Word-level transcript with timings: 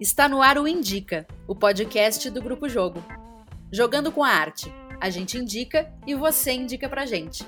Está 0.00 0.26
no 0.30 0.40
ar 0.40 0.56
o 0.56 0.66
Indica, 0.66 1.26
o 1.46 1.54
podcast 1.54 2.30
do 2.30 2.40
Grupo 2.40 2.70
Jogo. 2.70 3.04
Jogando 3.70 4.10
com 4.10 4.24
a 4.24 4.30
arte. 4.30 4.72
A 4.98 5.10
gente 5.10 5.36
indica 5.36 5.92
e 6.06 6.14
você 6.14 6.52
indica 6.52 6.88
pra 6.88 7.04
gente. 7.04 7.46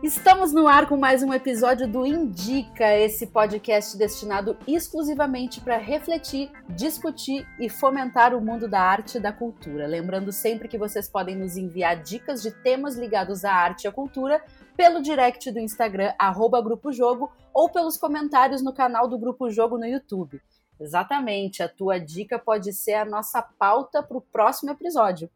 Estamos 0.00 0.52
no 0.52 0.68
ar 0.68 0.86
com 0.86 0.96
mais 0.96 1.24
um 1.24 1.34
episódio 1.34 1.88
do 1.88 2.06
Indica, 2.06 2.96
esse 2.96 3.26
podcast 3.26 3.98
destinado 3.98 4.56
exclusivamente 4.64 5.60
para 5.60 5.76
refletir, 5.76 6.52
discutir 6.68 7.44
e 7.58 7.68
fomentar 7.68 8.32
o 8.32 8.40
mundo 8.40 8.68
da 8.68 8.80
arte 8.80 9.18
e 9.18 9.20
da 9.20 9.32
cultura. 9.32 9.88
Lembrando 9.88 10.30
sempre 10.30 10.68
que 10.68 10.78
vocês 10.78 11.08
podem 11.08 11.34
nos 11.34 11.56
enviar 11.56 12.00
dicas 12.00 12.40
de 12.40 12.52
temas 12.52 12.94
ligados 12.94 13.44
à 13.44 13.52
arte 13.52 13.84
e 13.84 13.88
à 13.88 13.92
cultura 13.92 14.40
pelo 14.76 15.02
direct 15.02 15.50
do 15.50 15.58
Instagram, 15.58 16.12
arroba 16.18 16.60
Grupo 16.60 16.92
Jogo, 16.92 17.30
ou 17.52 17.68
pelos 17.68 17.96
comentários 17.96 18.62
no 18.62 18.72
canal 18.72 19.08
do 19.08 19.18
Grupo 19.18 19.50
Jogo 19.50 19.78
no 19.78 19.86
YouTube. 19.86 20.40
Exatamente, 20.80 21.62
a 21.62 21.68
tua 21.68 21.98
dica 21.98 22.38
pode 22.38 22.72
ser 22.72 22.94
a 22.94 23.04
nossa 23.04 23.40
pauta 23.40 24.02
para 24.02 24.16
o 24.16 24.20
próximo 24.20 24.72
episódio. 24.72 25.30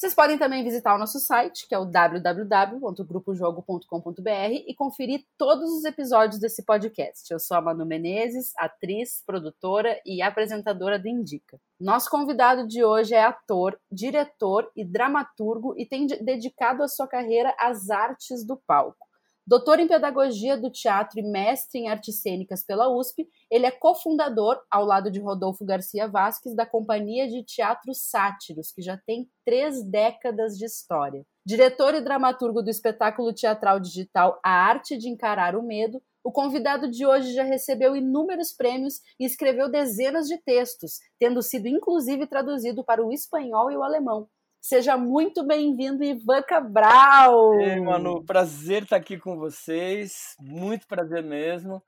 Vocês 0.00 0.14
podem 0.14 0.38
também 0.38 0.64
visitar 0.64 0.94
o 0.94 0.98
nosso 0.98 1.20
site, 1.20 1.68
que 1.68 1.74
é 1.74 1.78
o 1.78 1.84
www.grupojogo.com.br 1.84 4.64
e 4.66 4.74
conferir 4.74 5.26
todos 5.36 5.70
os 5.70 5.84
episódios 5.84 6.40
desse 6.40 6.64
podcast. 6.64 7.30
Eu 7.30 7.38
sou 7.38 7.58
a 7.58 7.60
Manu 7.60 7.84
Menezes, 7.84 8.54
atriz, 8.56 9.22
produtora 9.26 10.00
e 10.06 10.22
apresentadora 10.22 10.98
do 10.98 11.06
Indica. 11.06 11.60
Nosso 11.78 12.08
convidado 12.08 12.66
de 12.66 12.82
hoje 12.82 13.14
é 13.14 13.22
ator, 13.22 13.78
diretor 13.92 14.72
e 14.74 14.86
dramaturgo 14.86 15.74
e 15.76 15.84
tem 15.84 16.06
dedicado 16.06 16.82
a 16.82 16.88
sua 16.88 17.06
carreira 17.06 17.54
às 17.58 17.90
artes 17.90 18.42
do 18.42 18.56
palco. 18.56 19.09
Doutor 19.50 19.80
em 19.80 19.88
Pedagogia 19.88 20.56
do 20.56 20.70
Teatro 20.70 21.18
e 21.18 21.24
mestre 21.24 21.80
em 21.80 21.88
Artes 21.88 22.22
Cênicas 22.22 22.64
pela 22.64 22.88
USP, 22.88 23.28
ele 23.50 23.66
é 23.66 23.70
cofundador, 23.72 24.56
ao 24.70 24.84
lado 24.84 25.10
de 25.10 25.18
Rodolfo 25.18 25.64
Garcia 25.64 26.06
Vasques, 26.06 26.54
da 26.54 26.64
Companhia 26.64 27.26
de 27.26 27.42
Teatro 27.42 27.92
Sátiros, 27.92 28.70
que 28.70 28.80
já 28.80 28.96
tem 28.96 29.28
três 29.44 29.82
décadas 29.82 30.56
de 30.56 30.64
história. 30.64 31.26
Diretor 31.44 31.96
e 31.96 32.00
dramaturgo 32.00 32.62
do 32.62 32.70
espetáculo 32.70 33.34
teatral 33.34 33.80
digital 33.80 34.38
A 34.40 34.52
Arte 34.52 34.96
de 34.96 35.08
Encarar 35.08 35.56
o 35.56 35.64
Medo, 35.64 36.00
o 36.22 36.30
convidado 36.30 36.88
de 36.88 37.04
hoje 37.04 37.32
já 37.32 37.42
recebeu 37.42 37.96
inúmeros 37.96 38.52
prêmios 38.52 39.00
e 39.18 39.24
escreveu 39.24 39.68
dezenas 39.68 40.28
de 40.28 40.38
textos, 40.38 41.00
tendo 41.18 41.42
sido 41.42 41.66
inclusive 41.66 42.24
traduzido 42.28 42.84
para 42.84 43.04
o 43.04 43.12
espanhol 43.12 43.68
e 43.68 43.76
o 43.76 43.82
alemão. 43.82 44.28
Seja 44.60 44.94
muito 44.94 45.42
bem-vindo, 45.42 46.04
Ivan 46.04 46.42
Cabral! 46.42 47.58
Ei, 47.60 47.80
Manu, 47.80 48.22
prazer 48.22 48.82
estar 48.82 48.96
aqui 48.96 49.18
com 49.18 49.38
vocês, 49.38 50.36
muito 50.38 50.86
prazer 50.86 51.24
mesmo. 51.24 51.82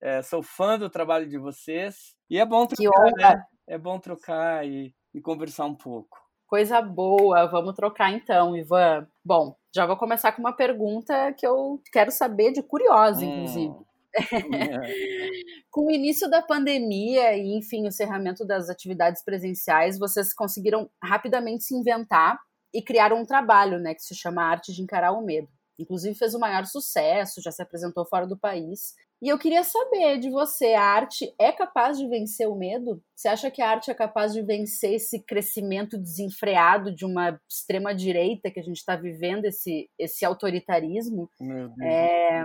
É, 0.00 0.20
sou 0.20 0.42
fã 0.42 0.78
do 0.78 0.90
trabalho 0.90 1.26
de 1.26 1.38
vocês 1.38 2.14
e 2.28 2.38
é 2.38 2.44
bom 2.44 2.66
trocar, 2.66 3.12
né? 3.16 3.42
É 3.66 3.78
bom 3.78 3.98
trocar 3.98 4.66
e, 4.66 4.94
e 5.14 5.20
conversar 5.22 5.64
um 5.64 5.74
pouco. 5.74 6.18
Coisa 6.46 6.82
boa, 6.82 7.46
vamos 7.46 7.74
trocar 7.74 8.12
então, 8.12 8.54
Ivan. 8.54 9.08
Bom, 9.24 9.56
já 9.74 9.86
vou 9.86 9.96
começar 9.96 10.32
com 10.32 10.42
uma 10.42 10.54
pergunta 10.54 11.32
que 11.32 11.46
eu 11.46 11.80
quero 11.90 12.10
saber 12.10 12.52
de 12.52 12.62
curiosa, 12.62 13.24
hum. 13.24 13.24
inclusive. 13.24 13.74
Com 15.70 15.86
o 15.86 15.90
início 15.90 16.28
da 16.28 16.42
pandemia 16.42 17.36
e, 17.36 17.56
enfim, 17.56 17.84
o 17.84 17.88
encerramento 17.88 18.44
das 18.44 18.68
atividades 18.68 19.22
presenciais, 19.22 19.98
vocês 19.98 20.34
conseguiram 20.34 20.90
rapidamente 21.02 21.64
se 21.64 21.74
inventar 21.74 22.38
e 22.72 22.82
criaram 22.82 23.20
um 23.20 23.26
trabalho, 23.26 23.78
né, 23.78 23.94
que 23.94 24.02
se 24.02 24.14
chama 24.14 24.42
Arte 24.42 24.72
de 24.72 24.82
Encarar 24.82 25.12
o 25.12 25.24
Medo. 25.24 25.48
Inclusive 25.78 26.14
fez 26.14 26.34
o 26.34 26.40
maior 26.40 26.66
sucesso, 26.66 27.40
já 27.40 27.52
se 27.52 27.62
apresentou 27.62 28.04
fora 28.04 28.26
do 28.26 28.36
país. 28.36 28.94
E 29.20 29.28
eu 29.28 29.38
queria 29.38 29.64
saber 29.64 30.18
de 30.18 30.30
você, 30.30 30.74
a 30.74 30.82
arte 30.82 31.34
é 31.40 31.50
capaz 31.50 31.98
de 31.98 32.06
vencer 32.08 32.48
o 32.48 32.54
medo? 32.54 33.02
Você 33.16 33.28
acha 33.28 33.50
que 33.50 33.60
a 33.60 33.68
arte 33.68 33.90
é 33.90 33.94
capaz 33.94 34.32
de 34.32 34.42
vencer 34.42 34.94
esse 34.94 35.20
crescimento 35.24 35.98
desenfreado 35.98 36.94
de 36.94 37.04
uma 37.04 37.40
extrema 37.48 37.92
direita 37.92 38.50
que 38.50 38.60
a 38.60 38.62
gente 38.62 38.76
está 38.76 38.94
vivendo, 38.94 39.44
esse, 39.44 39.90
esse 39.98 40.24
autoritarismo? 40.24 41.28
Meu 41.40 41.68
Deus. 41.68 41.80
É, 41.80 42.44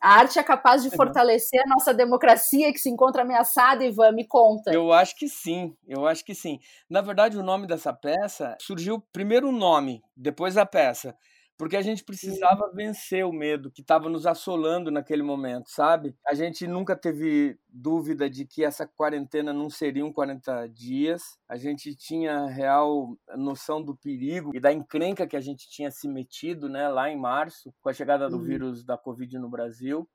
a 0.00 0.14
arte 0.14 0.38
é 0.38 0.42
capaz 0.42 0.82
de 0.82 0.90
fortalecer 0.90 1.60
a 1.64 1.68
nossa 1.68 1.92
democracia 1.92 2.72
que 2.72 2.78
se 2.78 2.88
encontra 2.88 3.22
ameaçada, 3.22 3.84
Ivan? 3.84 4.12
Me 4.12 4.26
conta. 4.26 4.72
Eu 4.72 4.92
acho 4.92 5.16
que 5.16 5.28
sim, 5.28 5.74
eu 5.86 6.06
acho 6.06 6.24
que 6.24 6.34
sim. 6.34 6.58
Na 6.88 7.00
verdade, 7.00 7.36
o 7.36 7.42
nome 7.42 7.66
dessa 7.66 7.92
peça 7.92 8.56
surgiu 8.60 9.00
primeiro 9.12 9.48
o 9.48 9.52
nome, 9.52 10.02
depois 10.16 10.56
a 10.56 10.64
peça 10.64 11.16
porque 11.58 11.76
a 11.76 11.82
gente 11.82 12.04
precisava 12.04 12.70
vencer 12.72 13.26
o 13.26 13.32
medo 13.32 13.68
que 13.68 13.80
estava 13.80 14.08
nos 14.08 14.26
assolando 14.26 14.92
naquele 14.92 15.24
momento, 15.24 15.68
sabe? 15.68 16.16
A 16.24 16.32
gente 16.32 16.68
nunca 16.68 16.94
teve 16.94 17.58
dúvida 17.68 18.30
de 18.30 18.46
que 18.46 18.64
essa 18.64 18.86
quarentena 18.86 19.52
não 19.52 19.68
seria 19.68 20.06
um 20.06 20.12
40 20.12 20.68
dias. 20.68 21.36
A 21.48 21.56
gente 21.56 21.96
tinha 21.96 22.46
real 22.46 23.18
noção 23.36 23.82
do 23.82 23.96
perigo 23.96 24.52
e 24.54 24.60
da 24.60 24.72
encrenca 24.72 25.26
que 25.26 25.36
a 25.36 25.40
gente 25.40 25.68
tinha 25.68 25.90
se 25.90 26.06
metido, 26.06 26.68
né, 26.68 26.88
lá 26.88 27.10
em 27.10 27.18
março, 27.18 27.74
com 27.80 27.88
a 27.88 27.92
chegada 27.92 28.30
do 28.30 28.36
uhum. 28.36 28.44
vírus 28.44 28.84
da 28.84 28.96
Covid 28.96 29.36
no 29.36 29.50
Brasil. 29.50 30.08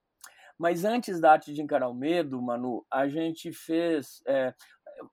Mas 0.57 0.85
antes 0.85 1.19
da 1.19 1.33
arte 1.33 1.53
de 1.53 1.61
encarar 1.61 1.89
o 1.89 1.93
medo, 1.93 2.41
Manu, 2.41 2.85
a 2.89 3.05
gente 3.09 3.51
fez. 3.51 4.23
É, 4.25 4.53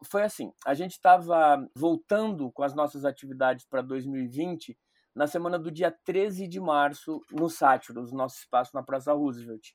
foi 0.05 0.23
assim: 0.23 0.53
a 0.65 0.75
gente 0.75 0.93
estava 0.93 1.69
voltando 1.75 2.53
com 2.53 2.63
as 2.63 2.73
nossas 2.73 3.05
atividades 3.05 3.65
para 3.65 3.83
2020 3.83 4.79
na 5.15 5.27
semana 5.27 5.59
do 5.59 5.71
dia 5.71 5.95
13 6.05 6.47
de 6.47 6.61
março, 6.61 7.21
no 7.31 7.49
Sátiros, 7.49 8.13
nosso 8.13 8.39
espaço 8.39 8.71
na 8.75 8.83
Praça 8.83 9.13
Roosevelt. 9.13 9.73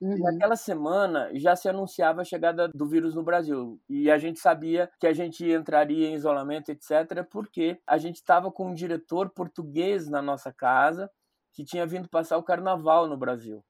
Uhum. 0.00 0.16
Naquela 0.16 0.54
semana 0.54 1.28
já 1.34 1.56
se 1.56 1.68
anunciava 1.68 2.20
a 2.20 2.24
chegada 2.24 2.68
do 2.68 2.86
vírus 2.86 3.14
no 3.14 3.22
Brasil. 3.22 3.80
E 3.88 4.10
a 4.10 4.16
gente 4.16 4.38
sabia 4.38 4.88
que 5.00 5.06
a 5.06 5.12
gente 5.12 5.44
entraria 5.44 6.08
em 6.08 6.14
isolamento, 6.14 6.70
etc., 6.70 7.24
porque 7.28 7.80
a 7.86 7.98
gente 7.98 8.16
estava 8.16 8.50
com 8.50 8.68
um 8.68 8.74
diretor 8.74 9.30
português 9.30 10.08
na 10.08 10.22
nossa 10.22 10.52
casa 10.52 11.10
que 11.52 11.64
tinha 11.64 11.84
vindo 11.84 12.08
passar 12.08 12.38
o 12.38 12.42
carnaval 12.42 13.08
no 13.08 13.16
Brasil. 13.16 13.64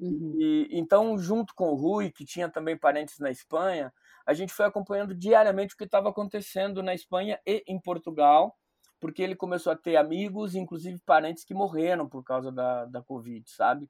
Uhum. 0.00 0.34
E, 0.38 0.68
então, 0.72 1.18
junto 1.18 1.54
com 1.54 1.68
o 1.68 1.74
Rui, 1.74 2.10
que 2.10 2.24
tinha 2.24 2.48
também 2.48 2.76
parentes 2.76 3.18
na 3.18 3.30
Espanha, 3.30 3.92
a 4.26 4.32
gente 4.32 4.54
foi 4.54 4.64
acompanhando 4.64 5.14
diariamente 5.14 5.74
o 5.74 5.76
que 5.76 5.84
estava 5.84 6.08
acontecendo 6.08 6.82
na 6.82 6.94
Espanha 6.94 7.38
e 7.46 7.62
em 7.66 7.78
Portugal 7.78 8.56
porque 9.00 9.22
ele 9.22 9.34
começou 9.34 9.72
a 9.72 9.76
ter 9.76 9.96
amigos, 9.96 10.54
inclusive 10.54 11.00
parentes 11.04 11.44
que 11.44 11.54
morreram 11.54 12.08
por 12.08 12.22
causa 12.22 12.52
da, 12.52 12.84
da 12.84 13.02
Covid, 13.02 13.48
sabe? 13.50 13.88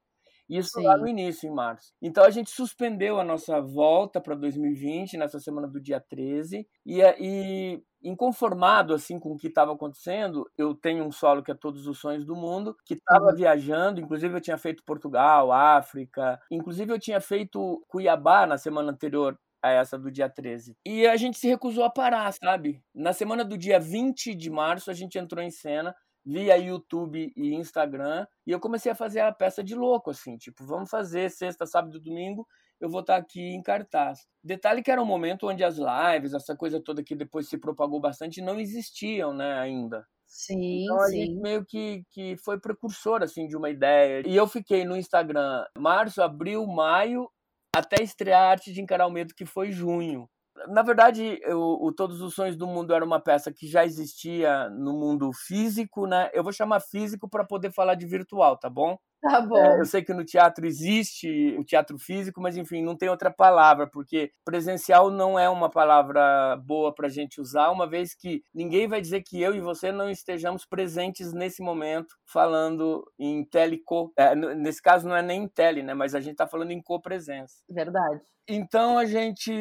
Isso 0.50 0.81
Sim. 0.81 0.82
lá 0.82 0.97
no 0.97 1.06
início, 1.06 1.48
em 1.48 1.54
março. 1.54 1.93
Então 2.03 2.25
a 2.25 2.31
gente 2.31 2.50
suspendeu 2.50 3.21
a 3.21 3.25
nossa 3.25 3.60
volta 3.60 4.21
para 4.21 4.34
2020, 4.34 5.16
nessa 5.16 5.38
semana 5.38 5.69
do 5.69 5.81
dia 5.81 6.00
13, 6.00 6.66
e, 6.84 7.00
e 7.21 7.81
inconformado 8.03 8.93
assim 8.93 9.21
com 9.21 9.31
o 9.31 9.37
que 9.37 9.47
estava 9.47 9.72
acontecendo, 9.72 10.50
eu 10.59 10.75
tenho 10.75 11.04
um 11.04 11.12
solo 11.12 11.41
que 11.41 11.53
é 11.53 11.54
Todos 11.54 11.87
os 11.87 12.00
Sonhos 12.00 12.27
do 12.27 12.34
Mundo, 12.34 12.77
que 12.84 12.94
estava 12.94 13.27
uhum. 13.27 13.37
viajando, 13.37 14.00
inclusive 14.00 14.34
eu 14.34 14.41
tinha 14.41 14.59
feito 14.59 14.82
Portugal, 14.84 15.53
África, 15.53 16.41
inclusive 16.50 16.92
eu 16.92 16.98
tinha 16.98 17.21
feito 17.21 17.84
Cuiabá 17.87 18.44
na 18.44 18.59
semana 18.59 18.91
anterior 18.91 19.38
a 19.62 19.71
essa 19.71 19.98
do 19.98 20.10
dia 20.10 20.28
13. 20.28 20.76
E 20.87 21.06
a 21.06 21.16
gente 21.16 21.38
se 21.38 21.48
recusou 21.48 21.84
a 21.84 21.91
parar, 21.91 22.32
sabe? 22.32 22.82
Na 22.94 23.12
semana 23.12 23.44
do 23.44 23.59
dia 23.59 23.78
20 23.78 24.34
de 24.34 24.50
março, 24.50 24.91
a 24.91 24.94
gente 24.94 25.19
entrou 25.19 25.43
em 25.43 25.50
cena 25.50 25.94
via 26.25 26.56
YouTube 26.56 27.32
e 27.34 27.54
Instagram, 27.54 28.26
e 28.47 28.50
eu 28.50 28.60
comecei 28.60 28.93
a 28.93 28.94
fazer 28.94 29.21
a 29.21 29.32
peça 29.32 29.65
de 29.65 29.75
louco, 29.75 30.10
assim, 30.10 30.37
tipo, 30.37 30.65
vamos 30.65 30.91
fazer 30.91 31.31
sexta, 31.31 31.66
sábado 31.66 31.97
e 31.97 32.00
domingo, 32.00 32.47
eu 32.81 32.88
vou 32.88 33.00
estar 33.00 33.16
aqui 33.16 33.41
em 33.41 33.62
cartaz. 33.62 34.21
Detalhe 34.43 34.82
que 34.82 34.91
era 34.91 35.03
um 35.03 35.06
momento 35.06 35.48
onde 35.48 35.65
as 35.65 35.77
lives, 35.77 36.34
essa 36.34 36.56
coisa 36.56 36.81
toda 36.81 37.03
que 37.03 37.15
depois 37.15 37.48
se 37.48 37.59
propagou 37.59 38.00
bastante, 38.00 38.42
não 38.42 38.60
existiam, 38.60 39.32
né, 39.32 39.59
ainda. 39.59 40.06
Sim, 40.27 40.84
então 40.84 41.00
sim. 41.06 41.22
gente 41.22 41.41
meio 41.41 41.65
que, 41.66 42.04
que 42.10 42.37
foi 42.37 42.60
precursor, 42.60 43.22
assim, 43.22 43.48
de 43.48 43.56
uma 43.56 43.69
ideia. 43.69 44.22
E 44.25 44.37
eu 44.37 44.47
fiquei 44.47 44.84
no 44.84 44.97
Instagram 44.97 45.65
março, 45.77 46.22
abril, 46.22 46.66
maio 46.66 47.28
até 47.75 48.03
estrear 48.03 48.42
a 48.42 48.50
Arte 48.50 48.72
de 48.72 48.80
Encarar 48.80 49.06
o 49.06 49.10
Medo, 49.10 49.34
que 49.34 49.47
foi 49.47 49.71
junho. 49.71 50.28
Na 50.68 50.83
verdade, 50.83 51.41
o, 51.47 51.86
o, 51.89 51.92
Todos 51.92 52.21
os 52.21 52.34
Sonhos 52.34 52.56
do 52.56 52.66
Mundo 52.66 52.92
era 52.92 53.04
uma 53.04 53.21
peça 53.21 53.53
que 53.53 53.66
já 53.66 53.84
existia 53.84 54.68
no 54.71 54.92
mundo 54.92 55.30
físico, 55.33 56.06
né? 56.06 56.30
Eu 56.34 56.42
vou 56.42 56.53
chamar 56.53 56.80
físico 56.80 57.28
para 57.28 57.44
poder 57.44 57.72
falar 57.72 57.94
de 57.94 58.06
virtual, 58.06 58.59
tá 58.59 58.68
bom? 58.68 58.98
Tá 59.22 59.40
bom. 59.40 59.56
É, 59.56 59.80
eu 59.80 59.84
sei 59.84 60.02
que 60.02 60.14
no 60.14 60.24
teatro 60.24 60.66
existe 60.66 61.54
o 61.58 61.64
teatro 61.64 61.98
físico, 61.98 62.40
mas 62.40 62.56
enfim, 62.56 62.82
não 62.82 62.96
tem 62.96 63.08
outra 63.08 63.30
palavra, 63.30 63.86
porque 63.86 64.32
presencial 64.44 65.10
não 65.10 65.38
é 65.38 65.48
uma 65.48 65.68
palavra 65.68 66.56
boa 66.56 66.94
para 66.94 67.06
a 67.06 67.10
gente 67.10 67.40
usar, 67.40 67.70
uma 67.70 67.86
vez 67.86 68.14
que 68.14 68.42
ninguém 68.54 68.88
vai 68.88 69.00
dizer 69.00 69.22
que 69.22 69.40
eu 69.40 69.54
e 69.54 69.60
você 69.60 69.92
não 69.92 70.08
estejamos 70.08 70.64
presentes 70.64 71.32
nesse 71.34 71.62
momento 71.62 72.14
falando 72.24 73.04
em 73.18 73.44
teleco. 73.44 74.12
É, 74.16 74.34
nesse 74.34 74.80
caso 74.80 75.06
não 75.06 75.16
é 75.16 75.22
nem 75.22 75.42
em 75.44 75.48
tele, 75.48 75.82
né? 75.82 75.92
Mas 75.92 76.14
a 76.14 76.20
gente 76.20 76.32
está 76.32 76.46
falando 76.46 76.70
em 76.70 76.82
copresença. 76.82 77.56
Verdade. 77.68 78.22
Então 78.52 78.98
a 78.98 79.04
gente 79.04 79.52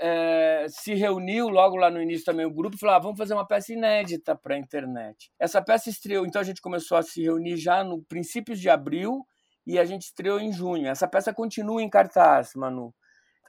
é, 0.00 0.66
se 0.68 0.94
reuniu 0.94 1.48
logo 1.48 1.74
lá 1.74 1.90
no 1.90 2.00
início 2.00 2.24
também 2.24 2.46
o 2.46 2.54
grupo 2.54 2.76
e 2.76 2.78
falou: 2.78 2.94
ah, 2.94 2.98
vamos 3.00 3.18
fazer 3.18 3.34
uma 3.34 3.46
peça 3.46 3.72
inédita 3.72 4.36
para 4.36 4.54
a 4.54 4.58
internet. 4.58 5.32
Essa 5.40 5.60
peça 5.60 5.90
estreou, 5.90 6.24
então 6.24 6.40
a 6.40 6.44
gente 6.44 6.62
começou 6.62 6.96
a 6.96 7.02
se 7.02 7.20
reunir 7.20 7.56
já 7.56 7.82
no 7.82 8.00
princípios 8.04 8.60
de 8.60 8.70
abril 8.70 8.97
e 9.66 9.78
a 9.78 9.84
gente 9.84 10.02
estreou 10.02 10.40
em 10.40 10.52
junho. 10.52 10.88
Essa 10.88 11.06
peça 11.06 11.32
continua 11.32 11.82
em 11.82 11.90
cartaz, 11.90 12.54
Manu. 12.54 12.94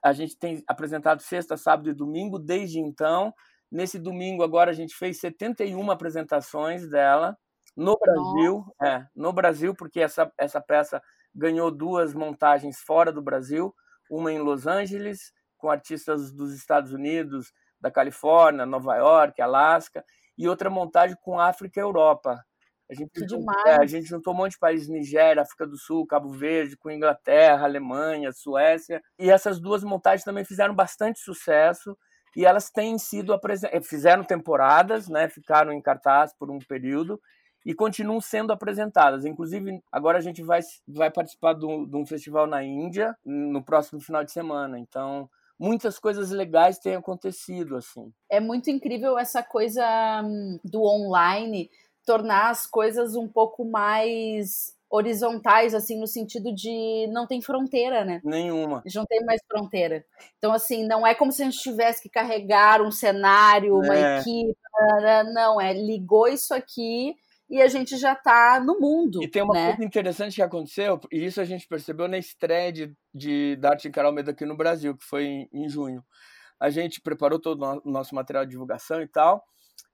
a 0.04 0.13
gente 0.13 0.38
tem 0.38 0.63
apresentado 0.68 1.22
sexta, 1.22 1.57
sábado 1.57 1.90
e 1.90 1.94
domingo 1.94 2.40
desde 2.40 2.80
então. 2.80 3.34
Nesse 3.72 4.00
domingo 4.00 4.44
agora 4.44 4.72
a 4.72 4.74
gente 4.74 4.96
fez 4.96 5.19
71 5.19 5.92
apresentações 5.92 6.90
dela 6.90 7.38
no 7.75 7.98
Brasil, 7.98 8.66
é, 8.81 9.06
no 9.16 9.31
Brasil, 9.31 9.74
porque 9.75 10.01
essa, 10.01 10.31
essa 10.38 10.60
peça 10.60 11.01
ganhou 11.34 11.72
duas 11.72 12.13
montagens 12.13 12.80
fora 12.81 13.12
do 13.12 13.22
Brasil, 13.22 13.74
uma 14.10 14.31
em 14.31 14.40
Los 14.40 14.68
Angeles, 14.68 15.31
com 15.57 15.69
artistas 15.69 16.34
dos 16.34 16.54
Estados 16.54 16.92
Unidos, 16.92 17.54
da 17.80 17.92
Califórnia, 17.92 18.66
Nova 18.66 18.95
York, 18.95 19.42
Alasca, 19.42 20.04
e 20.38 20.48
outra 20.48 20.69
montagem 20.69 21.16
com 21.22 21.40
África 21.40 21.80
e 21.80 21.84
Europa. 21.84 22.44
A 22.89 22.95
gente, 22.95 23.12
que 23.12 23.19
juntou, 23.21 23.39
demais. 23.39 23.65
É, 23.65 23.75
a 23.75 23.86
gente 23.86 24.07
juntou 24.07 24.33
um 24.33 24.38
monte 24.38 24.53
de 24.53 24.59
países, 24.59 24.89
Nigéria, 24.89 25.44
África 25.44 25.68
do 25.68 25.77
Sul, 25.77 26.07
Cabo 26.07 26.30
Verde, 26.30 26.75
com 26.75 26.89
Inglaterra, 26.89 27.65
Alemanha, 27.65 28.31
Suécia. 28.31 29.01
E 29.18 29.30
essas 29.30 29.59
duas 29.59 29.83
montagens 29.83 30.24
também 30.24 30.44
fizeram 30.44 30.74
bastante 30.74 31.19
sucesso 31.19 31.95
e 32.36 32.45
elas 32.45 32.69
têm 32.69 32.97
sido 32.97 33.33
apresentadas, 33.33 33.88
fizeram 33.88 34.24
temporadas, 34.24 35.07
né, 35.07 35.27
ficaram 35.30 35.71
em 35.71 35.81
cartaz 35.81 36.33
por 36.38 36.50
um 36.50 36.59
período 36.59 37.19
e 37.65 37.74
continuam 37.74 38.21
sendo 38.21 38.53
apresentadas. 38.53 39.25
Inclusive, 39.25 39.81
agora 39.92 40.18
a 40.18 40.21
gente 40.21 40.42
vai, 40.42 40.62
vai 40.88 41.12
participar 41.12 41.53
de 41.53 41.65
um 41.65 42.06
festival 42.06 42.47
na 42.47 42.63
Índia 42.63 43.15
no 43.25 43.63
próximo 43.63 44.00
final 44.00 44.24
de 44.24 44.31
semana. 44.31 44.80
Então, 44.80 45.30
muitas 45.59 46.00
coisas 46.00 46.31
legais 46.31 46.80
têm 46.80 46.95
acontecido 46.95 47.75
assim. 47.75 48.12
É 48.31 48.39
muito 48.39 48.69
incrível 48.69 49.19
essa 49.19 49.44
coisa 49.44 49.83
hum, 50.24 50.57
do 50.63 50.81
online 50.83 51.69
tornar 52.06 52.50
as 52.50 52.66
coisas 52.66 53.16
um 53.16 53.28
pouco 53.28 53.63
mais 53.66 54.74
horizontais, 54.92 55.75
assim, 55.75 56.00
no 56.00 56.07
sentido 56.07 56.54
de 56.54 57.07
não 57.12 57.28
tem 57.28 57.42
fronteira, 57.42 58.04
né? 58.04 58.19
Nenhuma. 58.24 58.81
Não 58.96 59.06
tem 59.06 59.24
mais 59.24 59.40
fronteira. 59.48 60.04
Então, 60.38 60.51
assim, 60.51 60.88
não 60.88 61.06
é 61.06 61.13
como 61.13 61.31
se 61.31 61.44
a 61.44 61.46
gente 61.46 61.60
tivesse 61.60 62.01
que 62.01 62.10
carregar 62.10 62.81
um 62.81 62.92
cenário, 62.92 63.75
uma 63.75 63.96
É. 63.96 64.19
equipe. 64.19 64.57
Não, 65.34 65.62
é 65.62 65.74
ligou 65.74 66.28
isso 66.28 66.54
aqui 66.54 67.13
e 67.50 67.62
a 67.62 67.68
gente 67.68 67.98
já 67.98 68.16
tá 68.16 68.60
no 68.60 68.80
mundo. 68.80 69.22
E 69.24 69.28
tem 69.28 69.42
uma 69.42 69.54
né? 69.54 69.68
coisa 69.68 69.84
interessante 69.84 70.36
que 70.36 70.42
aconteceu, 70.42 71.00
e 71.12 71.25
isso 71.25 71.42
a 71.42 71.45
gente 71.45 71.68
percebeu 71.68 72.07
na 72.07 72.18
estreia 72.18 72.72
de, 72.72 72.94
de 73.13 73.56
da 73.57 73.72
Arte 73.72 73.88
em 73.88 73.92
Carol 73.92 74.10
Almeida 74.10 74.31
aqui 74.31 74.45
no 74.45 74.56
Brasil, 74.56 74.95
que 74.95 75.04
foi 75.04 75.25
em, 75.25 75.50
em 75.52 75.68
junho. 75.68 76.04
A 76.60 76.69
gente 76.69 77.02
preparou 77.02 77.40
todo 77.40 77.62
o 77.62 77.75
no- 77.75 77.81
nosso 77.86 78.13
material 78.13 78.45
de 78.45 78.52
divulgação 78.52 79.02
e 79.02 79.07
tal, 79.07 79.44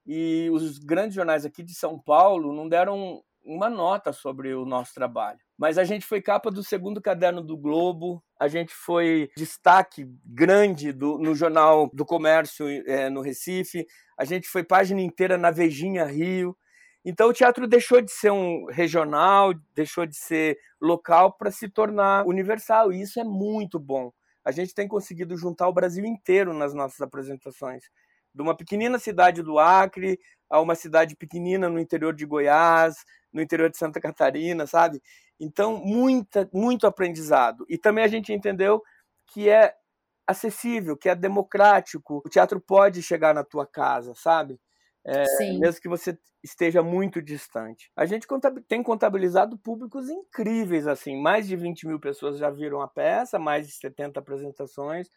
e 0.06 0.50
os 0.52 0.78
grandes 0.78 1.16
jornais 1.16 1.46
aqui 1.46 1.64
de 1.64 1.74
São 1.74 2.00
Paulo 2.00 2.54
não 2.54 2.68
deram 2.68 3.24
uma 3.46 3.70
nota 3.70 4.12
sobre 4.12 4.54
o 4.54 4.66
nosso 4.66 4.94
trabalho. 4.94 5.40
Mas 5.58 5.78
a 5.78 5.84
gente 5.84 6.06
foi 6.06 6.22
capa 6.22 6.50
do 6.50 6.64
segundo 6.64 7.02
caderno 7.02 7.42
do 7.42 7.56
Globo, 7.56 8.22
a 8.40 8.48
gente 8.48 8.74
foi 8.74 9.30
destaque 9.38 10.06
grande 10.26 10.92
do, 10.92 11.18
no 11.18 11.36
Jornal 11.36 11.90
do 11.94 12.04
Comércio 12.04 12.68
eh, 12.68 13.10
no 13.10 13.22
Recife, 13.22 13.86
a 14.18 14.26
gente 14.26 14.48
foi 14.48 14.64
página 14.64 15.02
inteira 15.02 15.38
na 15.38 15.52
Vejinha 15.52 16.06
Rio. 16.06 16.58
Então 17.06 17.30
o 17.30 17.34
teatro 17.34 17.68
deixou 17.68 18.02
de 18.02 18.12
ser 18.12 18.32
um 18.32 18.66
regional, 18.66 19.54
deixou 19.76 20.08
de 20.08 20.16
ser 20.16 20.58
local 20.82 21.34
para 21.38 21.52
se 21.52 21.70
tornar 21.70 22.26
universal, 22.26 22.92
e 22.92 23.02
isso 23.02 23.20
é 23.20 23.24
muito 23.24 23.80
bom. 23.80 24.12
A 24.44 24.52
gente 24.52 24.74
tem 24.74 24.88
conseguido 24.88 25.38
juntar 25.38 25.68
o 25.68 25.74
Brasil 25.74 26.06
inteiro 26.06 26.54
nas 26.54 26.74
nossas 26.74 27.02
apresentações. 27.02 27.84
De 28.36 28.42
uma 28.42 28.56
pequenina 28.56 29.00
cidade 29.00 29.42
do 29.42 29.58
Acre 29.58 30.20
a 30.50 30.60
uma 30.60 30.76
cidade 30.76 31.16
pequenina 31.16 31.70
no 31.70 31.80
interior 31.80 32.14
de 32.14 32.26
Goiás, 32.26 32.96
no 33.34 33.42
interior 33.42 33.70
de 33.70 33.78
Santa 33.78 34.00
Catarina, 34.00 34.68
sabe? 34.68 35.02
Então, 35.40 35.78
muita, 35.78 36.48
muito 36.54 36.86
aprendizado. 36.86 37.66
E 37.70 37.78
também 37.78 38.04
a 38.04 38.08
gente 38.08 38.32
entendeu 38.32 38.84
que 39.28 39.50
é 39.50 39.74
acessível, 40.28 40.98
que 40.98 41.10
é 41.10 41.16
democrático. 41.16 42.22
O 42.26 42.30
teatro 42.30 42.60
pode 42.60 43.02
chegar 43.02 43.34
na 43.34 43.44
tua 43.44 43.66
casa, 43.66 44.14
sabe? 44.16 44.60
É, 45.08 45.24
mesmo 45.60 45.82
que 45.82 45.88
você 45.88 46.18
esteja 46.44 46.82
muito 46.82 47.22
distante. 47.22 47.92
A 47.96 48.06
gente 48.06 48.28
tem 48.68 48.82
contabilizado 48.82 49.58
públicos 49.58 50.10
incríveis, 50.10 50.88
assim, 50.88 51.22
mais 51.22 51.48
de 51.48 51.56
20 51.56 51.88
mil 51.88 52.00
pessoas 52.00 52.40
já 52.40 52.50
viram 52.50 52.82
a 52.82 52.88
peça, 52.88 53.38
mais 53.38 53.68
de 53.68 53.74
70 53.74 54.20
apresentações, 54.20 55.08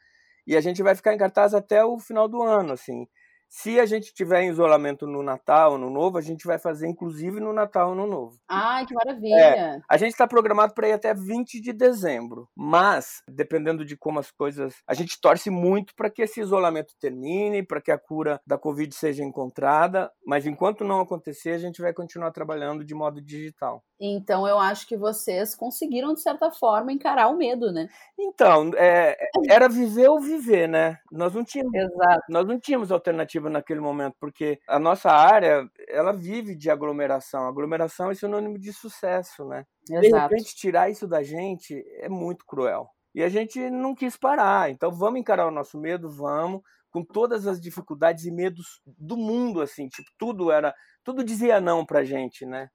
e 0.49 0.57
a 0.57 0.61
gente 0.63 0.83
vai 0.83 0.95
ficar 0.97 1.15
em 1.15 1.19
cartaz 1.19 1.55
até 1.55 1.85
o 1.85 1.99
final 2.01 2.29
do 2.29 2.43
ano, 2.43 2.73
assim. 2.73 3.07
Se 3.49 3.81
a 3.81 3.87
gente 3.87 4.13
tiver 4.13 4.43
em 4.43 4.51
isolamento 4.51 5.07
no 5.07 5.23
Natal, 5.23 5.79
no 5.79 5.89
Novo, 5.89 6.19
a 6.19 6.21
gente 6.21 6.47
vai 6.47 6.59
fazer 6.59 6.87
inclusive 6.87 7.41
no 7.41 7.53
Natal, 7.53 7.95
no 7.95 8.07
Novo. 8.07 8.39
Ai, 8.47 8.85
que 8.85 8.95
maravilha! 8.95 9.83
A 9.89 9.97
gente 9.97 10.11
está 10.11 10.27
programado 10.27 10.75
para 10.75 10.89
ir 10.89 10.93
até 10.93 11.15
20 11.15 11.61
de 11.61 11.73
dezembro, 11.73 12.49
mas 12.55 13.23
dependendo 13.27 13.85
de 13.85 13.97
como 13.97 14.19
as 14.19 14.31
coisas, 14.31 14.75
a 14.87 14.93
gente 14.93 15.19
torce 15.21 15.49
muito 15.49 15.95
para 15.95 16.11
que 16.11 16.23
esse 16.23 16.41
isolamento 16.41 16.95
termine, 17.01 17.63
para 17.63 17.81
que 17.81 17.91
a 17.91 17.99
cura 17.99 18.41
da 18.47 18.59
Covid 18.59 18.95
seja 18.95 19.25
encontrada, 19.25 20.13
mas 20.27 20.47
enquanto 20.47 20.85
não 20.85 21.01
acontecer, 21.01 21.51
a 21.51 21.59
gente 21.59 21.81
vai 21.81 21.93
continuar 21.93 22.31
trabalhando 22.33 22.85
de 22.85 22.95
modo 22.95 23.21
digital. 23.21 23.83
Então 24.01 24.47
eu 24.47 24.59
acho 24.59 24.87
que 24.87 24.97
vocês 24.97 25.57
conseguiram, 25.57 26.15
de 26.15 26.21
certa 26.21 26.53
forma, 26.53 26.93
encarar 26.93 27.29
o 27.29 27.37
medo, 27.37 27.73
né? 27.73 27.89
Então, 28.17 28.71
é, 28.77 29.17
era 29.51 29.69
viver 29.69 30.09
ou 30.09 30.21
viver, 30.21 30.69
né? 30.69 30.99
Nós 31.11 31.35
não 31.35 31.45
tínhamos 31.45 31.75
Exato. 31.75 32.23
nós 32.29 32.47
não 32.47 32.61
tínhamos 32.61 32.93
alternativa 32.93 33.38
naquele 33.41 33.81
momento, 33.81 34.17
porque 34.21 34.59
a 34.67 34.79
nossa 34.79 35.11
área, 35.11 35.69
ela 35.89 36.13
vive 36.13 36.55
de 36.55 36.71
aglomeração. 36.71 37.47
Aglomeração 37.47 38.11
é 38.11 38.15
sinônimo 38.15 38.59
de 38.59 38.73
sucesso, 38.73 39.45
né? 39.47 39.65
De 40.01 40.07
Exato. 40.07 40.35
repente, 40.35 40.57
tirar 40.57 40.91
isso 40.91 41.07
da 41.07 41.23
gente 41.23 41.75
é 42.01 42.09
muito 42.09 42.45
cruel. 42.47 42.89
E 43.15 43.23
a 43.23 43.29
gente 43.29 43.71
não 43.71 43.95
quis 43.95 44.17
parar. 44.17 44.71
Então, 44.71 44.91
vamos 44.91 45.21
encarar 45.21 45.47
o 45.47 45.51
nosso 45.51 45.79
medo, 45.79 46.11
vamos, 46.11 46.63
com 46.91 47.05
todas 47.05 47.47
as 47.47 47.61
dificuldades 47.61 48.25
e 48.25 48.31
medos 48.31 48.81
do 48.87 49.17
mundo, 49.17 49.61
assim, 49.61 49.89
tipo, 49.89 50.11
tudo 50.19 50.51
era, 50.51 50.75
tudo 51.05 51.25
dizia 51.25 51.61
não 51.61 51.85
pra 51.85 52.05
gente, 52.05 52.47
né? 52.47 52.69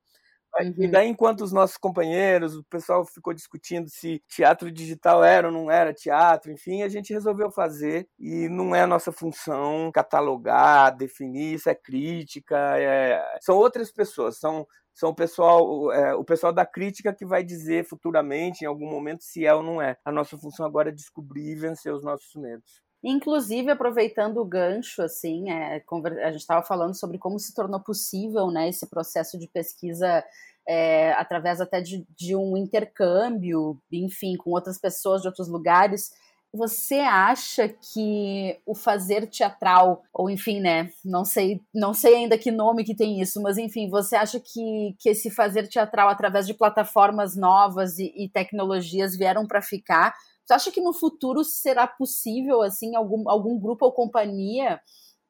E 0.62 0.86
Uhum. 0.86 0.92
daí, 0.92 1.08
enquanto 1.08 1.42
os 1.42 1.52
nossos 1.52 1.78
companheiros, 1.78 2.56
o 2.56 2.64
pessoal 2.66 3.04
ficou 3.06 3.34
discutindo 3.34 3.90
se 3.90 4.22
teatro 4.28 4.72
digital 4.72 5.24
era 5.24 5.48
ou 5.48 5.54
não 5.54 5.70
era 5.72 5.94
teatro, 5.94 6.52
enfim, 6.52 6.84
a 6.84 6.88
gente 6.90 7.12
resolveu 7.12 7.50
fazer 7.52 8.08
e 8.20 8.48
não 8.50 8.76
é 8.76 8.82
a 8.82 8.88
nossa 8.88 9.12
função 9.12 9.92
catalogar, 9.92 10.96
definir, 10.96 11.56
isso 11.56 11.70
é 11.70 11.76
crítica, 11.76 12.56
é- 12.78 13.38
são 13.42 13.56
outras 13.58 13.92
pessoas, 13.92 14.38
são, 14.38 14.68
são 14.94 15.10
o, 15.10 15.16
pessoal, 15.16 15.92
é, 15.92 16.14
o 16.14 16.24
pessoal 16.24 16.54
da 16.54 16.66
crítica 16.68 17.12
que 17.14 17.26
vai 17.26 17.44
dizer 17.44 17.84
futuramente, 17.86 18.64
em 18.64 18.68
algum 18.68 18.90
momento, 18.90 19.24
se 19.24 19.46
é 19.46 19.54
ou 19.56 19.64
não 19.64 19.82
é. 19.82 19.98
A 20.06 20.12
nossa 20.12 20.38
função 20.38 20.66
agora 20.68 20.90
é 20.90 20.92
descobrir 20.92 21.52
e 21.52 21.56
vencer 21.56 21.92
os 21.94 22.04
nossos 22.04 22.36
medos. 22.36 22.84
Inclusive, 23.04 23.70
aproveitando 23.70 24.38
o 24.38 24.46
gancho, 24.46 25.02
assim, 25.02 25.52
é, 25.52 25.84
a 26.26 26.32
gente 26.32 26.40
estava 26.40 26.66
falando 26.66 26.96
sobre 26.96 27.18
como 27.18 27.38
se 27.38 27.54
tornou 27.54 27.82
possível 27.82 28.50
né, 28.50 28.70
esse 28.70 28.88
processo 28.88 29.38
de 29.38 29.46
pesquisa 29.46 30.24
é, 30.66 31.12
através 31.14 31.60
até 31.60 31.82
de, 31.82 32.06
de 32.16 32.34
um 32.34 32.56
intercâmbio, 32.56 33.78
enfim, 33.92 34.38
com 34.38 34.52
outras 34.52 34.80
pessoas 34.80 35.22
de 35.22 35.28
outros 35.28 35.50
lugares. 35.50 36.12
Você 36.54 37.00
acha 37.00 37.68
que 37.68 38.58
o 38.66 38.74
fazer 38.74 39.28
teatral, 39.28 40.04
ou 40.14 40.30
enfim, 40.30 40.62
né, 40.62 40.90
não 41.04 41.26
sei, 41.26 41.60
não 41.74 41.94
sei 41.94 42.16
ainda 42.16 42.38
que 42.38 42.52
nome 42.52 42.86
que 42.86 42.96
tem 42.96 43.20
isso, 43.20 43.42
mas 43.42 43.58
enfim, 43.58 43.90
você 43.90 44.16
acha 44.16 44.40
que, 44.40 44.96
que 44.98 45.10
esse 45.10 45.30
fazer 45.30 45.68
teatral 45.68 46.08
através 46.08 46.48
de 46.48 46.54
plataformas 46.54 47.36
novas 47.36 47.98
e, 48.00 48.14
e 48.16 48.30
tecnologias 48.30 49.18
vieram 49.18 49.46
para 49.46 49.62
ficar? 49.62 50.14
Você 50.46 50.54
acha 50.54 50.72
que 50.72 50.82
no 50.82 50.94
futuro 50.94 51.44
será 51.44 51.88
possível, 51.88 52.62
assim, 52.62 52.96
algum, 52.96 53.30
algum 53.30 53.60
grupo 53.60 53.86
ou 53.86 53.94
companhia 53.94 54.82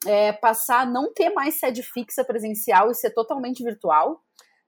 é, 0.05 0.33
passar 0.33 0.81
a 0.81 0.85
não 0.85 1.13
ter 1.13 1.29
mais 1.31 1.59
sede 1.59 1.83
fixa 1.83 2.23
presencial 2.25 2.91
e 2.91 2.95
ser 2.95 3.11
totalmente 3.11 3.63
virtual? 3.63 4.21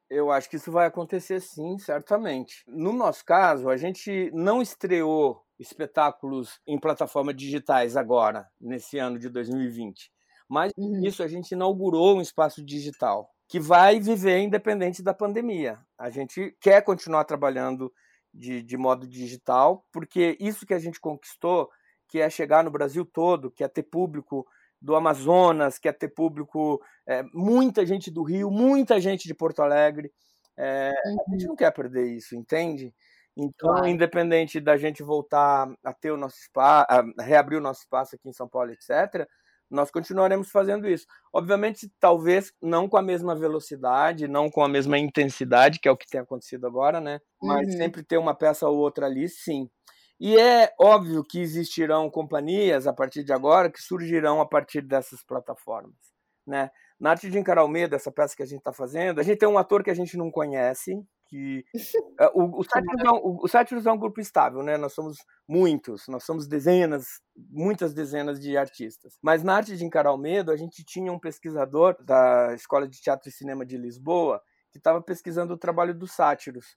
Eu 0.10 0.32
acho 0.32 0.50
que 0.50 0.56
isso 0.58 0.72
vai 0.72 0.86
acontecer 0.86 1.40
sim, 1.42 1.78
certamente. 1.80 2.64
No 2.68 2.94
nosso 2.94 3.25
caso, 3.25 3.70
a 3.70 3.78
gente 3.78 4.30
não 4.34 4.62
estreou 4.62 5.42
espetáculos 5.60 6.60
em 6.68 6.80
plataformas 6.80 7.36
digitais 7.36 7.98
agora, 7.98 8.48
nesse 8.62 8.98
ano 9.00 9.18
de 9.18 9.30
2020. 9.30 10.12
Mas 10.48 10.72
Uhum. 10.78 11.02
isso 11.02 11.24
a 11.24 11.28
gente 11.28 11.52
inaugurou 11.52 12.18
um 12.18 12.22
espaço 12.22 12.64
digital 12.64 13.30
que 13.48 13.60
vai 13.60 14.00
viver 14.00 14.40
independente 14.40 15.02
da 15.04 15.14
pandemia. 15.14 15.80
A 15.98 16.10
gente 16.10 16.56
quer 16.62 16.84
continuar 16.84 17.25
trabalhando 17.25 17.92
de, 18.36 18.62
de 18.62 18.77
modo 18.77 19.08
digital, 19.08 19.86
porque 19.92 20.38
isso 20.39 20.65
que 20.65 20.74
a 20.74 20.80
gente 20.80 21.00
conquistou, 21.00 21.70
que 22.08 22.20
é 22.20 22.30
chegar 22.30 22.63
no 22.63 22.72
Brasil 22.72 23.06
todo, 23.06 23.50
que 23.50 23.63
é 23.63 23.68
ter 23.68 23.84
público 23.84 24.46
do 24.82 24.96
Amazonas, 24.96 25.80
que 25.80 25.88
é 25.88 25.92
ter 25.92 26.10
público, 26.10 26.82
é, 27.08 27.24
muita 27.34 27.86
gente 27.86 28.12
do 28.12 28.24
Rio, 28.24 28.51
muita 28.51 29.00
gente 29.00 29.27
de 29.27 29.34
Porto 29.34 29.62
Alegre. 29.62 30.12
É, 30.58 30.92
a 30.92 31.32
gente 31.32 31.48
não 31.48 31.56
quer 31.56 31.72
perder 31.72 32.06
isso, 32.15 32.36
entende? 32.36 32.94
Então, 33.36 33.72
Claro. 33.74 33.88
independente 33.88 34.60
da 34.60 34.77
gente 34.77 35.04
voltar 35.04 35.68
a 35.84 35.94
ter 35.94 36.12
o 36.12 36.18
nosso 36.18 36.38
espaço, 36.38 36.88
reabrir 37.20 37.58
o 37.58 37.62
nosso 37.62 37.82
espaço 37.82 38.15
aqui 38.15 38.30
em 38.30 38.34
São 38.34 38.48
Paulo, 38.48 38.72
etc., 38.72 39.27
nós 39.69 39.91
continuaremos 39.91 40.51
fazendo 40.51 40.88
isso. 40.88 41.05
Obviamente, 41.34 41.91
talvez 42.00 42.51
não 42.62 42.88
com 42.89 42.98
a 42.98 43.01
mesma 43.01 43.36
velocidade, 43.36 44.27
não 44.27 44.50
com 44.50 44.63
a 44.63 44.67
mesma 44.69 44.98
intensidade, 44.98 45.79
que 45.79 45.88
é 45.88 45.91
o 45.91 45.98
que 45.98 46.07
tem 46.10 46.22
acontecido 46.22 46.67
agora, 46.67 47.01
né? 47.01 47.19
Mas 47.43 47.67
Uhum. 47.67 47.77
sempre 47.77 48.03
ter 48.03 48.17
uma 48.17 48.36
peça 48.36 48.67
ou 48.67 48.77
outra 48.77 49.05
ali, 49.07 49.27
sim. 49.29 49.69
E 50.19 50.38
é 50.38 50.72
óbvio 50.79 51.24
que 51.24 51.39
existirão 51.41 52.10
companhias 52.10 52.88
a 52.88 52.93
partir 52.93 53.24
de 53.24 53.34
agora 53.34 53.69
que 53.72 53.81
surgirão 53.81 54.39
a 54.41 54.45
partir 54.48 54.81
dessas 54.81 55.24
plataformas, 55.24 55.93
né? 56.48 56.69
Na 57.00 57.12
arte 57.12 57.29
de 57.29 57.38
encarar 57.38 57.63
o 57.65 57.67
medo, 57.67 57.95
essa 57.95 58.12
peça 58.12 58.36
que 58.36 58.43
a 58.43 58.45
gente 58.45 58.60
está 58.60 58.72
fazendo, 58.74 59.19
a 59.19 59.24
gente 59.24 59.38
tem 59.39 59.50
um 59.50 59.57
ator 59.57 59.84
que 59.84 59.89
a 59.91 59.93
gente 59.93 60.15
não 60.17 60.31
conhece, 60.31 60.93
que 61.27 61.65
eh, 62.20 62.32
o, 62.34 62.60
o, 62.60 62.63
Sátiros 62.63 63.01
é 63.03 63.12
um, 63.12 63.39
o, 63.44 63.48
Sátiros 63.48 63.86
é 63.86 63.91
um 63.91 63.98
grupo 63.98 64.20
estável, 64.20 64.63
né? 64.63 64.77
Nós 64.77 64.94
somos 64.94 65.17
muitos, 65.48 66.08
nós 66.08 66.24
somos 66.24 66.48
dezenas, 66.48 67.22
muitas 67.36 67.94
dezenas 67.94 68.39
de 68.39 68.58
artistas. 68.58 69.17
Mas 69.22 69.44
na 69.44 69.55
arte 69.55 69.75
de 69.75 69.86
encarar 69.86 70.13
o 70.13 70.17
medo, 70.17 70.51
a 70.51 70.58
gente 70.58 70.84
tinha 70.84 71.12
um 71.12 71.20
pesquisador 71.20 71.96
da 72.03 72.53
Escola 72.53 72.88
de 72.88 73.01
Teatro 73.01 73.29
e 73.29 73.32
Cinema 73.32 73.65
de 73.65 73.77
Lisboa 73.77 74.41
que 74.72 74.79
estava 74.79 75.01
pesquisando 75.01 75.53
o 75.53 75.58
trabalho 75.58 75.94
dos 75.94 76.12
sátiros. 76.12 76.75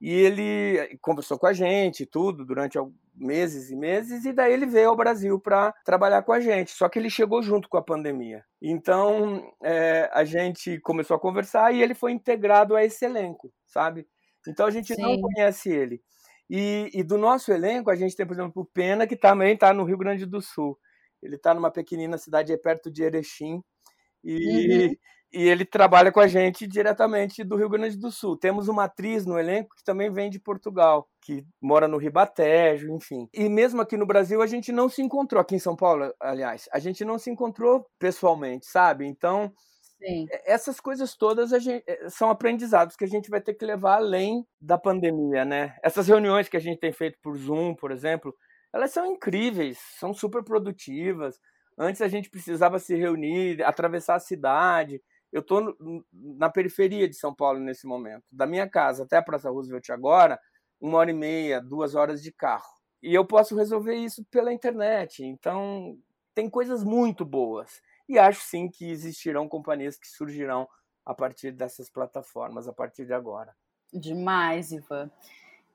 E 0.00 0.10
ele 0.10 0.96
conversou 1.02 1.38
com 1.38 1.46
a 1.46 1.52
gente, 1.52 2.06
tudo, 2.06 2.44
durante 2.44 2.78
meses 3.14 3.70
e 3.70 3.76
meses, 3.76 4.24
e 4.24 4.32
daí 4.32 4.50
ele 4.50 4.64
veio 4.64 4.88
ao 4.88 4.96
Brasil 4.96 5.38
para 5.38 5.72
trabalhar 5.84 6.22
com 6.22 6.32
a 6.32 6.40
gente. 6.40 6.70
Só 6.70 6.88
que 6.88 6.98
ele 6.98 7.10
chegou 7.10 7.42
junto 7.42 7.68
com 7.68 7.76
a 7.76 7.82
pandemia. 7.82 8.42
Então 8.62 9.52
é, 9.62 10.08
a 10.12 10.24
gente 10.24 10.80
começou 10.80 11.16
a 11.16 11.20
conversar 11.20 11.74
e 11.74 11.82
ele 11.82 11.94
foi 11.94 12.12
integrado 12.12 12.74
a 12.74 12.82
esse 12.82 13.04
elenco, 13.04 13.52
sabe? 13.66 14.06
Então 14.48 14.66
a 14.66 14.70
gente 14.70 14.94
Sim. 14.94 15.02
não 15.02 15.20
conhece 15.20 15.70
ele. 15.70 16.02
E, 16.48 16.90
e, 16.94 17.02
do 17.04 17.16
nosso 17.16 17.52
elenco, 17.52 17.90
a 17.90 17.94
gente 17.94 18.16
tem, 18.16 18.26
por 18.26 18.32
exemplo, 18.32 18.62
o 18.62 18.64
Pena, 18.64 19.06
que 19.06 19.14
também 19.14 19.54
está 19.54 19.72
no 19.72 19.84
Rio 19.84 19.98
Grande 19.98 20.26
do 20.26 20.40
Sul. 20.40 20.76
Ele 21.22 21.36
está 21.36 21.54
numa 21.54 21.70
pequenina 21.70 22.18
cidade 22.18 22.56
perto 22.56 22.90
de 22.90 23.04
Erechim. 23.04 23.62
E, 24.24 24.86
uhum 24.86 24.96
e 25.32 25.48
ele 25.48 25.64
trabalha 25.64 26.10
com 26.10 26.20
a 26.20 26.26
gente 26.26 26.66
diretamente 26.66 27.44
do 27.44 27.56
Rio 27.56 27.68
Grande 27.68 27.96
do 27.96 28.10
Sul. 28.10 28.36
Temos 28.36 28.68
uma 28.68 28.84
atriz 28.84 29.24
no 29.24 29.38
elenco 29.38 29.76
que 29.76 29.84
também 29.84 30.10
vem 30.10 30.28
de 30.28 30.40
Portugal, 30.40 31.08
que 31.20 31.44
mora 31.60 31.86
no 31.86 31.98
Ribatejo, 31.98 32.90
enfim. 32.90 33.28
E 33.32 33.48
mesmo 33.48 33.80
aqui 33.80 33.96
no 33.96 34.06
Brasil 34.06 34.42
a 34.42 34.46
gente 34.46 34.72
não 34.72 34.88
se 34.88 35.02
encontrou, 35.02 35.40
aqui 35.40 35.54
em 35.54 35.60
São 35.60 35.76
Paulo, 35.76 36.12
aliás, 36.20 36.68
a 36.72 36.78
gente 36.80 37.04
não 37.04 37.18
se 37.18 37.30
encontrou 37.30 37.86
pessoalmente, 37.98 38.66
sabe? 38.66 39.06
Então, 39.06 39.52
Sim. 39.98 40.26
essas 40.44 40.80
coisas 40.80 41.14
todas 41.14 41.50
gente, 41.62 41.84
eh, 41.86 42.08
são 42.08 42.30
aprendizados 42.30 42.96
que 42.96 43.04
a 43.04 43.08
gente 43.08 43.30
vai 43.30 43.40
ter 43.40 43.54
que 43.54 43.64
levar 43.64 43.96
além 43.96 44.44
da 44.60 44.78
pandemia, 44.78 45.44
né? 45.44 45.76
Essas 45.82 46.08
reuniões 46.08 46.48
que 46.48 46.56
a 46.56 46.60
gente 46.60 46.80
tem 46.80 46.92
feito 46.92 47.18
por 47.22 47.36
Zoom, 47.36 47.74
por 47.74 47.92
exemplo, 47.92 48.34
elas 48.72 48.90
são 48.90 49.06
incríveis, 49.06 49.78
são 49.98 50.12
super 50.12 50.42
produtivas. 50.42 51.38
Antes 51.78 52.00
a 52.02 52.08
gente 52.08 52.30
precisava 52.30 52.78
se 52.78 52.96
reunir, 52.96 53.62
atravessar 53.62 54.16
a 54.16 54.20
cidade, 54.20 55.00
eu 55.32 55.40
estou 55.40 55.76
na 56.12 56.50
periferia 56.50 57.08
de 57.08 57.14
São 57.14 57.34
Paulo 57.34 57.60
nesse 57.60 57.86
momento. 57.86 58.24
Da 58.30 58.46
minha 58.46 58.68
casa 58.68 59.04
até 59.04 59.16
a 59.16 59.22
Praça 59.22 59.50
Roosevelt 59.50 59.88
agora, 59.90 60.40
uma 60.80 60.98
hora 60.98 61.10
e 61.10 61.14
meia, 61.14 61.60
duas 61.60 61.94
horas 61.94 62.22
de 62.22 62.32
carro. 62.32 62.80
E 63.02 63.14
eu 63.14 63.24
posso 63.24 63.56
resolver 63.56 63.94
isso 63.94 64.24
pela 64.30 64.52
internet. 64.52 65.24
Então, 65.24 65.96
tem 66.34 66.50
coisas 66.50 66.84
muito 66.84 67.24
boas. 67.24 67.80
E 68.08 68.18
acho 68.18 68.42
sim 68.42 68.68
que 68.68 68.90
existirão 68.90 69.48
companhias 69.48 69.96
que 69.96 70.08
surgirão 70.08 70.68
a 71.06 71.14
partir 71.14 71.52
dessas 71.52 71.88
plataformas, 71.88 72.68
a 72.68 72.72
partir 72.72 73.06
de 73.06 73.12
agora. 73.12 73.54
Demais, 73.92 74.72
Ivan. 74.72 75.10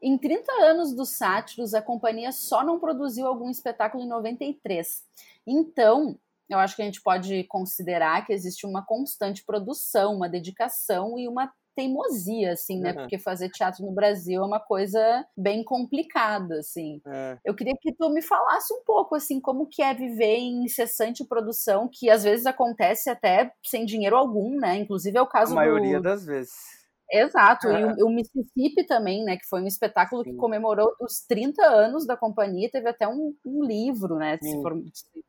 Em 0.01 0.17
30 0.17 0.51
anos 0.63 0.93
dos 0.93 1.09
Sátiros, 1.09 1.73
a 1.73 1.81
companhia 1.81 2.31
só 2.31 2.63
não 2.63 2.79
produziu 2.79 3.25
algum 3.25 3.49
espetáculo 3.49 4.03
em 4.03 4.07
93. 4.07 5.03
Então, 5.47 6.19
eu 6.49 6.59
acho 6.59 6.75
que 6.75 6.81
a 6.81 6.85
gente 6.85 7.01
pode 7.01 7.43
considerar 7.45 8.25
que 8.25 8.33
existe 8.33 8.65
uma 8.65 8.85
constante 8.85 9.43
produção, 9.45 10.15
uma 10.15 10.29
dedicação 10.29 11.17
e 11.17 11.27
uma 11.27 11.51
teimosia, 11.75 12.53
assim, 12.53 12.79
né? 12.79 12.91
Uhum. 12.91 12.95
Porque 12.95 13.19
fazer 13.19 13.49
teatro 13.49 13.85
no 13.85 13.91
Brasil 13.91 14.41
é 14.41 14.45
uma 14.45 14.59
coisa 14.59 15.25
bem 15.37 15.63
complicada, 15.63 16.59
assim. 16.59 17.01
É. 17.05 17.37
Eu 17.43 17.53
queria 17.53 17.73
que 17.79 17.93
tu 17.93 18.09
me 18.09 18.21
falasse 18.21 18.73
um 18.73 18.81
pouco, 18.85 19.15
assim, 19.15 19.41
como 19.41 19.67
que 19.67 19.81
é 19.81 19.93
viver 19.93 20.37
em 20.37 20.63
incessante 20.63 21.25
produção, 21.25 21.89
que 21.91 22.09
às 22.09 22.23
vezes 22.23 22.45
acontece 22.45 23.09
até 23.09 23.51
sem 23.63 23.85
dinheiro 23.85 24.15
algum, 24.15 24.57
né? 24.57 24.77
Inclusive 24.77 25.17
é 25.17 25.21
o 25.21 25.27
caso 25.27 25.51
A 25.51 25.55
maioria 25.55 25.97
do... 25.97 26.03
das 26.03 26.25
vezes. 26.25 26.84
Exato, 27.11 27.67
é. 27.67 27.81
e 27.81 28.03
o, 28.03 28.07
o, 28.07 28.09
Mississippi 28.09 28.85
também, 28.87 29.23
né, 29.23 29.37
que 29.37 29.47
foi 29.47 29.61
um 29.61 29.67
espetáculo 29.67 30.23
Sim. 30.23 30.31
que 30.31 30.37
comemorou 30.37 30.91
os 30.99 31.25
30 31.27 31.63
anos 31.63 32.05
da 32.05 32.17
companhia, 32.17 32.69
teve 32.71 32.89
até 32.89 33.07
um, 33.07 33.35
um 33.45 33.63
livro, 33.63 34.15
né, 34.15 34.37
se, 34.41 34.61
for, 34.61 34.73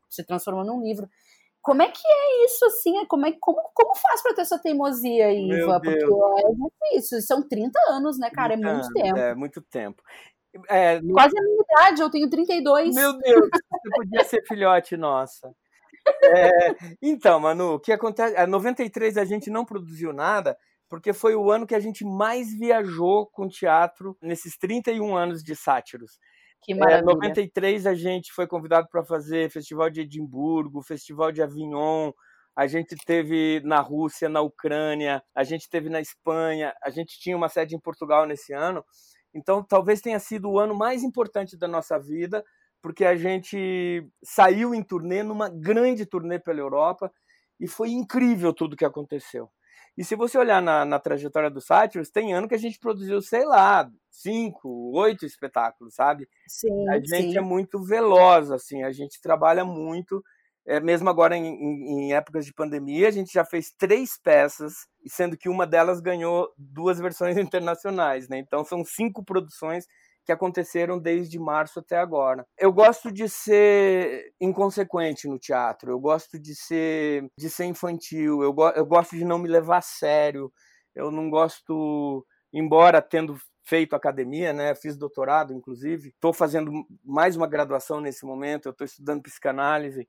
se, 0.08 0.24
transformou 0.24 0.64
num 0.64 0.82
livro. 0.82 1.06
Como 1.60 1.82
é 1.82 1.88
que 1.88 2.06
é 2.06 2.44
isso, 2.44 2.64
assim, 2.64 2.98
é, 2.98 3.06
como, 3.06 3.26
é, 3.26 3.32
como, 3.40 3.60
como 3.74 3.94
faz 3.96 4.22
para 4.22 4.34
ter 4.34 4.42
essa 4.42 4.58
teimosia, 4.58 5.32
Iva? 5.32 5.80
Porque 5.80 5.98
é 5.98 6.94
difícil, 6.94 7.20
são 7.20 7.46
30 7.46 7.78
anos, 7.90 8.18
né, 8.18 8.30
cara, 8.30 8.54
é 8.54 8.56
muito 8.56 8.68
anos, 8.68 8.88
tempo. 8.88 9.18
É, 9.18 9.34
muito 9.34 9.60
tempo. 9.62 10.02
É, 10.68 11.00
no... 11.02 11.12
Quase 11.12 11.38
a 11.38 11.42
minha 11.42 11.62
idade, 11.62 12.00
eu 12.00 12.10
tenho 12.10 12.30
32. 12.30 12.94
Meu 12.94 13.18
Deus, 13.18 13.48
você 13.50 13.90
podia 13.96 14.24
ser 14.24 14.42
filhote, 14.46 14.96
nossa. 14.96 15.54
É, 16.22 16.76
então, 17.02 17.40
Manu, 17.40 17.74
o 17.74 17.80
que 17.80 17.92
acontece? 17.92 18.36
Em 18.40 18.46
93 18.46 19.16
a 19.18 19.24
gente 19.24 19.50
não 19.50 19.64
produziu 19.64 20.12
nada, 20.12 20.56
porque 20.88 21.12
foi 21.12 21.34
o 21.34 21.50
ano 21.50 21.66
que 21.66 21.74
a 21.74 21.80
gente 21.80 22.04
mais 22.04 22.56
viajou 22.56 23.26
com 23.26 23.48
teatro 23.48 24.16
nesses 24.22 24.56
31 24.56 25.16
anos 25.16 25.42
de 25.42 25.54
sátiros. 25.54 26.18
Que 26.62 26.72
é, 26.72 26.76
maravilha. 26.76 26.98
Em 26.98 27.10
é, 27.10 27.14
93 27.14 27.86
a 27.86 27.94
gente 27.94 28.32
foi 28.32 28.46
convidado 28.46 28.88
para 28.90 29.04
fazer 29.04 29.50
Festival 29.50 29.90
de 29.90 30.02
Edimburgo, 30.02 30.82
Festival 30.82 31.32
de 31.32 31.42
Avignon, 31.42 32.12
a 32.56 32.66
gente 32.66 32.96
teve 33.04 33.60
na 33.64 33.80
Rússia, 33.80 34.30
na 34.30 34.40
Ucrânia, 34.40 35.22
a 35.34 35.44
gente 35.44 35.68
teve 35.68 35.90
na 35.90 36.00
Espanha, 36.00 36.74
a 36.82 36.88
gente 36.88 37.20
tinha 37.20 37.36
uma 37.36 37.50
sede 37.50 37.76
em 37.76 37.80
Portugal 37.80 38.24
nesse 38.24 38.54
ano. 38.54 38.82
Então, 39.34 39.62
talvez 39.62 40.00
tenha 40.00 40.18
sido 40.18 40.50
o 40.50 40.58
ano 40.58 40.74
mais 40.74 41.02
importante 41.02 41.58
da 41.58 41.68
nossa 41.68 41.98
vida, 41.98 42.42
porque 42.80 43.04
a 43.04 43.14
gente 43.14 44.08
saiu 44.24 44.74
em 44.74 44.82
turnê, 44.82 45.22
numa 45.22 45.50
grande 45.50 46.06
turnê 46.06 46.38
pela 46.38 46.60
Europa, 46.60 47.12
e 47.60 47.68
foi 47.68 47.90
incrível 47.90 48.54
tudo 48.54 48.76
que 48.76 48.86
aconteceu. 48.86 49.50
E 49.96 50.04
se 50.04 50.14
você 50.14 50.36
olhar 50.36 50.60
na, 50.60 50.84
na 50.84 50.98
trajetória 50.98 51.50
do 51.50 51.60
Sátiros, 51.60 52.10
tem 52.10 52.34
ano 52.34 52.46
que 52.46 52.54
a 52.54 52.58
gente 52.58 52.78
produziu, 52.78 53.22
sei 53.22 53.46
lá, 53.46 53.90
cinco, 54.10 54.68
oito 54.94 55.24
espetáculos, 55.24 55.94
sabe? 55.94 56.28
Sim, 56.46 56.88
a 56.90 56.98
gente 56.98 57.32
sim. 57.32 57.38
é 57.38 57.40
muito 57.40 57.82
veloz, 57.82 58.50
assim, 58.50 58.82
a 58.82 58.92
gente 58.92 59.20
trabalha 59.20 59.64
muito. 59.64 60.22
É, 60.66 60.80
mesmo 60.80 61.08
agora 61.08 61.36
em, 61.36 61.46
em, 61.46 62.08
em, 62.08 62.12
épocas 62.12 62.44
de 62.44 62.52
pandemia, 62.52 63.08
a 63.08 63.10
gente 63.12 63.32
já 63.32 63.44
fez 63.44 63.70
três 63.70 64.18
peças, 64.18 64.74
sendo 65.06 65.36
que 65.36 65.48
uma 65.48 65.64
delas 65.64 66.00
ganhou 66.00 66.52
duas 66.58 66.98
versões 66.98 67.36
internacionais, 67.38 68.28
né? 68.28 68.38
Então 68.38 68.64
são 68.64 68.84
cinco 68.84 69.24
produções 69.24 69.86
que 70.26 70.32
aconteceram 70.32 70.98
desde 70.98 71.38
março 71.38 71.78
até 71.78 71.96
agora. 71.96 72.44
Eu 72.58 72.72
gosto 72.72 73.12
de 73.12 73.28
ser 73.28 74.34
inconsequente 74.40 75.28
no 75.28 75.38
teatro, 75.38 75.92
eu 75.92 76.00
gosto 76.00 76.36
de 76.36 76.54
ser, 76.54 77.30
de 77.38 77.48
ser 77.48 77.66
infantil, 77.66 78.42
eu, 78.42 78.52
go, 78.52 78.68
eu 78.70 78.84
gosto 78.84 79.16
de 79.16 79.24
não 79.24 79.38
me 79.38 79.48
levar 79.48 79.78
a 79.78 79.82
sério, 79.82 80.52
eu 80.94 81.12
não 81.12 81.30
gosto, 81.30 82.26
embora 82.52 83.00
tendo 83.00 83.38
feito 83.64 83.94
academia, 83.94 84.52
né? 84.52 84.74
Fiz 84.74 84.96
doutorado, 84.96 85.52
inclusive. 85.52 86.08
Estou 86.08 86.32
fazendo 86.32 86.72
mais 87.04 87.36
uma 87.36 87.46
graduação 87.46 88.00
nesse 88.00 88.24
momento. 88.24 88.66
Eu 88.66 88.72
estou 88.72 88.84
estudando 88.84 89.22
psicanálise. 89.22 90.08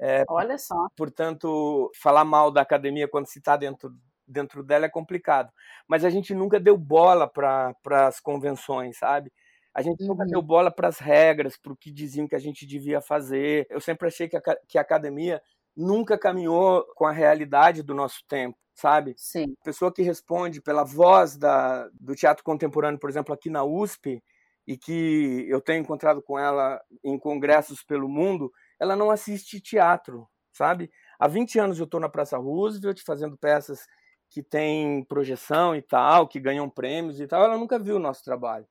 É, 0.00 0.24
Olha 0.28 0.58
só. 0.58 0.88
Portanto, 0.96 1.90
falar 2.00 2.24
mal 2.24 2.50
da 2.50 2.60
academia 2.60 3.08
quando 3.08 3.26
se 3.26 3.38
está 3.38 3.56
dentro 3.56 3.92
dentro 4.28 4.62
dela 4.62 4.84
é 4.84 4.90
complicado. 4.90 5.50
Mas 5.88 6.04
a 6.04 6.10
gente 6.10 6.34
nunca 6.34 6.60
deu 6.60 6.76
bola 6.76 7.26
para 7.26 7.74
as 8.06 8.20
convenções, 8.20 8.98
sabe? 8.98 9.32
A 9.78 9.82
gente 9.82 10.04
nunca 10.04 10.24
uhum. 10.24 10.28
deu 10.28 10.42
bola 10.42 10.72
para 10.72 10.88
as 10.88 10.98
regras, 10.98 11.56
para 11.56 11.72
o 11.72 11.76
que 11.76 11.92
diziam 11.92 12.26
que 12.26 12.34
a 12.34 12.40
gente 12.40 12.66
devia 12.66 13.00
fazer. 13.00 13.64
Eu 13.70 13.80
sempre 13.80 14.08
achei 14.08 14.28
que 14.28 14.36
a, 14.36 14.42
que 14.66 14.76
a 14.76 14.80
academia 14.80 15.40
nunca 15.76 16.18
caminhou 16.18 16.84
com 16.96 17.06
a 17.06 17.12
realidade 17.12 17.84
do 17.84 17.94
nosso 17.94 18.24
tempo, 18.26 18.58
sabe? 18.74 19.14
Sim. 19.16 19.54
Pessoa 19.62 19.94
que 19.94 20.02
responde 20.02 20.60
pela 20.60 20.82
voz 20.82 21.36
da, 21.36 21.88
do 21.92 22.16
teatro 22.16 22.42
contemporâneo, 22.42 22.98
por 22.98 23.08
exemplo, 23.08 23.32
aqui 23.32 23.48
na 23.48 23.62
USP, 23.62 24.20
e 24.66 24.76
que 24.76 25.46
eu 25.48 25.60
tenho 25.60 25.82
encontrado 25.82 26.20
com 26.20 26.36
ela 26.36 26.82
em 27.04 27.16
congressos 27.16 27.84
pelo 27.84 28.08
mundo, 28.08 28.52
ela 28.80 28.96
não 28.96 29.12
assiste 29.12 29.60
teatro, 29.60 30.28
sabe? 30.52 30.90
Há 31.20 31.28
20 31.28 31.56
anos 31.60 31.78
eu 31.78 31.84
estou 31.84 32.00
na 32.00 32.08
Praça 32.08 32.36
Roosevelt 32.36 33.00
fazendo 33.06 33.38
peças 33.38 33.86
que 34.28 34.42
têm 34.42 35.04
projeção 35.04 35.76
e 35.76 35.82
tal, 35.82 36.26
que 36.26 36.40
ganham 36.40 36.68
prêmios 36.68 37.20
e 37.20 37.28
tal, 37.28 37.44
ela 37.44 37.56
nunca 37.56 37.78
viu 37.78 37.94
o 37.94 38.00
nosso 38.00 38.24
trabalho. 38.24 38.66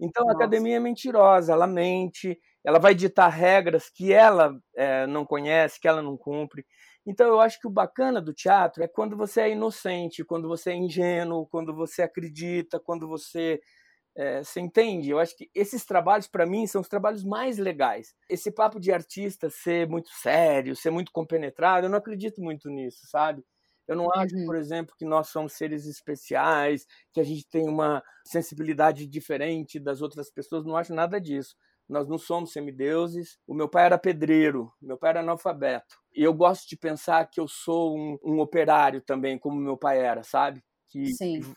Então 0.00 0.24
Nossa. 0.24 0.32
a 0.32 0.32
academia 0.34 0.76
é 0.76 0.80
mentirosa, 0.80 1.52
ela 1.52 1.66
mente, 1.66 2.38
ela 2.64 2.78
vai 2.78 2.94
ditar 2.94 3.28
regras 3.28 3.88
que 3.90 4.12
ela 4.12 4.54
é, 4.76 5.06
não 5.06 5.24
conhece, 5.24 5.80
que 5.80 5.88
ela 5.88 6.02
não 6.02 6.16
cumpre. 6.16 6.64
Então 7.06 7.26
eu 7.28 7.40
acho 7.40 7.60
que 7.60 7.66
o 7.66 7.70
bacana 7.70 8.20
do 8.20 8.32
teatro 8.32 8.82
é 8.82 8.88
quando 8.88 9.16
você 9.16 9.42
é 9.42 9.50
inocente, 9.50 10.24
quando 10.24 10.48
você 10.48 10.70
é 10.70 10.74
ingênuo, 10.76 11.46
quando 11.46 11.74
você 11.74 12.02
acredita, 12.02 12.80
quando 12.80 13.06
você 13.08 13.60
é, 14.16 14.44
você 14.44 14.60
entende? 14.60 15.10
Eu 15.10 15.18
acho 15.18 15.36
que 15.36 15.50
esses 15.54 15.84
trabalhos, 15.84 16.26
para 16.28 16.46
mim, 16.46 16.66
são 16.66 16.80
os 16.80 16.88
trabalhos 16.88 17.24
mais 17.24 17.58
legais. 17.58 18.14
Esse 18.28 18.50
papo 18.52 18.78
de 18.80 18.92
artista 18.92 19.50
ser 19.50 19.88
muito 19.88 20.08
sério, 20.10 20.76
ser 20.76 20.90
muito 20.90 21.10
compenetrado, 21.12 21.86
eu 21.86 21.90
não 21.90 21.98
acredito 21.98 22.40
muito 22.42 22.70
nisso, 22.70 23.00
sabe? 23.08 23.44
Eu 23.86 23.96
não 23.96 24.10
acho, 24.14 24.34
uhum. 24.34 24.46
por 24.46 24.56
exemplo, 24.56 24.94
que 24.96 25.04
nós 25.04 25.28
somos 25.28 25.52
seres 25.52 25.86
especiais, 25.86 26.86
que 27.12 27.20
a 27.20 27.24
gente 27.24 27.46
tem 27.48 27.68
uma 27.68 28.02
sensibilidade 28.26 29.06
diferente 29.06 29.78
das 29.78 30.00
outras 30.00 30.30
pessoas, 30.30 30.64
não 30.64 30.76
acho 30.76 30.94
nada 30.94 31.20
disso. 31.20 31.54
nós 31.86 32.08
não 32.08 32.16
somos 32.16 32.52
semideuses. 32.52 33.38
O 33.46 33.54
meu 33.54 33.68
pai 33.68 33.84
era 33.84 33.98
pedreiro, 33.98 34.72
meu 34.80 34.96
pai 34.96 35.10
era 35.10 35.20
analfabeto. 35.20 35.96
E 36.16 36.22
eu 36.22 36.32
gosto 36.32 36.66
de 36.68 36.76
pensar 36.76 37.28
que 37.30 37.38
eu 37.38 37.46
sou 37.46 37.96
um, 37.96 38.18
um 38.24 38.40
operário 38.40 39.02
também, 39.02 39.38
como 39.38 39.60
meu 39.60 39.76
pai 39.76 39.98
era, 39.98 40.22
sabe? 40.22 40.62
Que, 40.88 41.10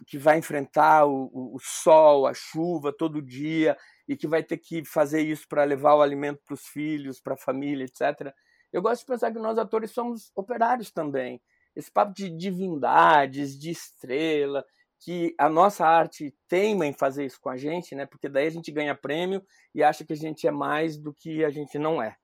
que 0.08 0.18
vai 0.18 0.38
enfrentar 0.40 1.06
o, 1.06 1.30
o 1.56 1.58
sol, 1.62 2.26
a 2.26 2.34
chuva 2.34 2.92
todo 2.92 3.22
dia 3.22 3.78
e 4.08 4.18
que 4.18 4.28
vai 4.28 4.42
ter 4.44 4.58
que 4.58 4.84
fazer 4.84 5.22
isso 5.22 5.48
para 5.48 5.64
levar 5.64 5.96
o 5.96 6.02
alimento 6.02 6.42
para 6.46 6.56
os 6.56 6.66
filhos, 6.66 7.22
para 7.22 7.36
a 7.36 7.38
família, 7.38 7.86
etc. 7.86 8.34
Eu 8.74 8.82
gosto 8.82 9.02
de 9.02 9.06
pensar 9.08 9.32
que 9.32 9.40
nós 9.40 9.58
atores 9.58 9.92
somos 9.92 10.32
operários 10.36 10.92
também. 10.92 11.42
Esse 11.78 11.92
papo 11.92 12.12
de 12.12 12.28
divindades, 12.28 13.58
de 13.58 13.70
estrela, 13.70 14.66
que 15.00 15.36
a 15.38 15.48
nossa 15.48 15.86
arte 15.86 16.34
teima 16.48 16.88
em 16.88 16.94
fazer 16.94 17.26
isso 17.26 17.40
com 17.40 17.50
a 17.50 17.56
gente, 17.56 17.94
né? 17.94 18.08
Porque 18.08 18.28
daí 18.28 18.48
a 18.48 18.50
gente 18.50 18.72
ganha 18.72 18.96
prêmio 18.96 19.44
e 19.76 19.84
acha 19.84 20.04
que 20.04 20.14
a 20.14 20.16
gente 20.16 20.48
é 20.48 20.52
mais 20.52 20.98
do 20.98 21.14
que 21.14 21.46
a 21.46 21.52
gente 21.52 21.78
não 21.78 22.02
é. 22.02 22.16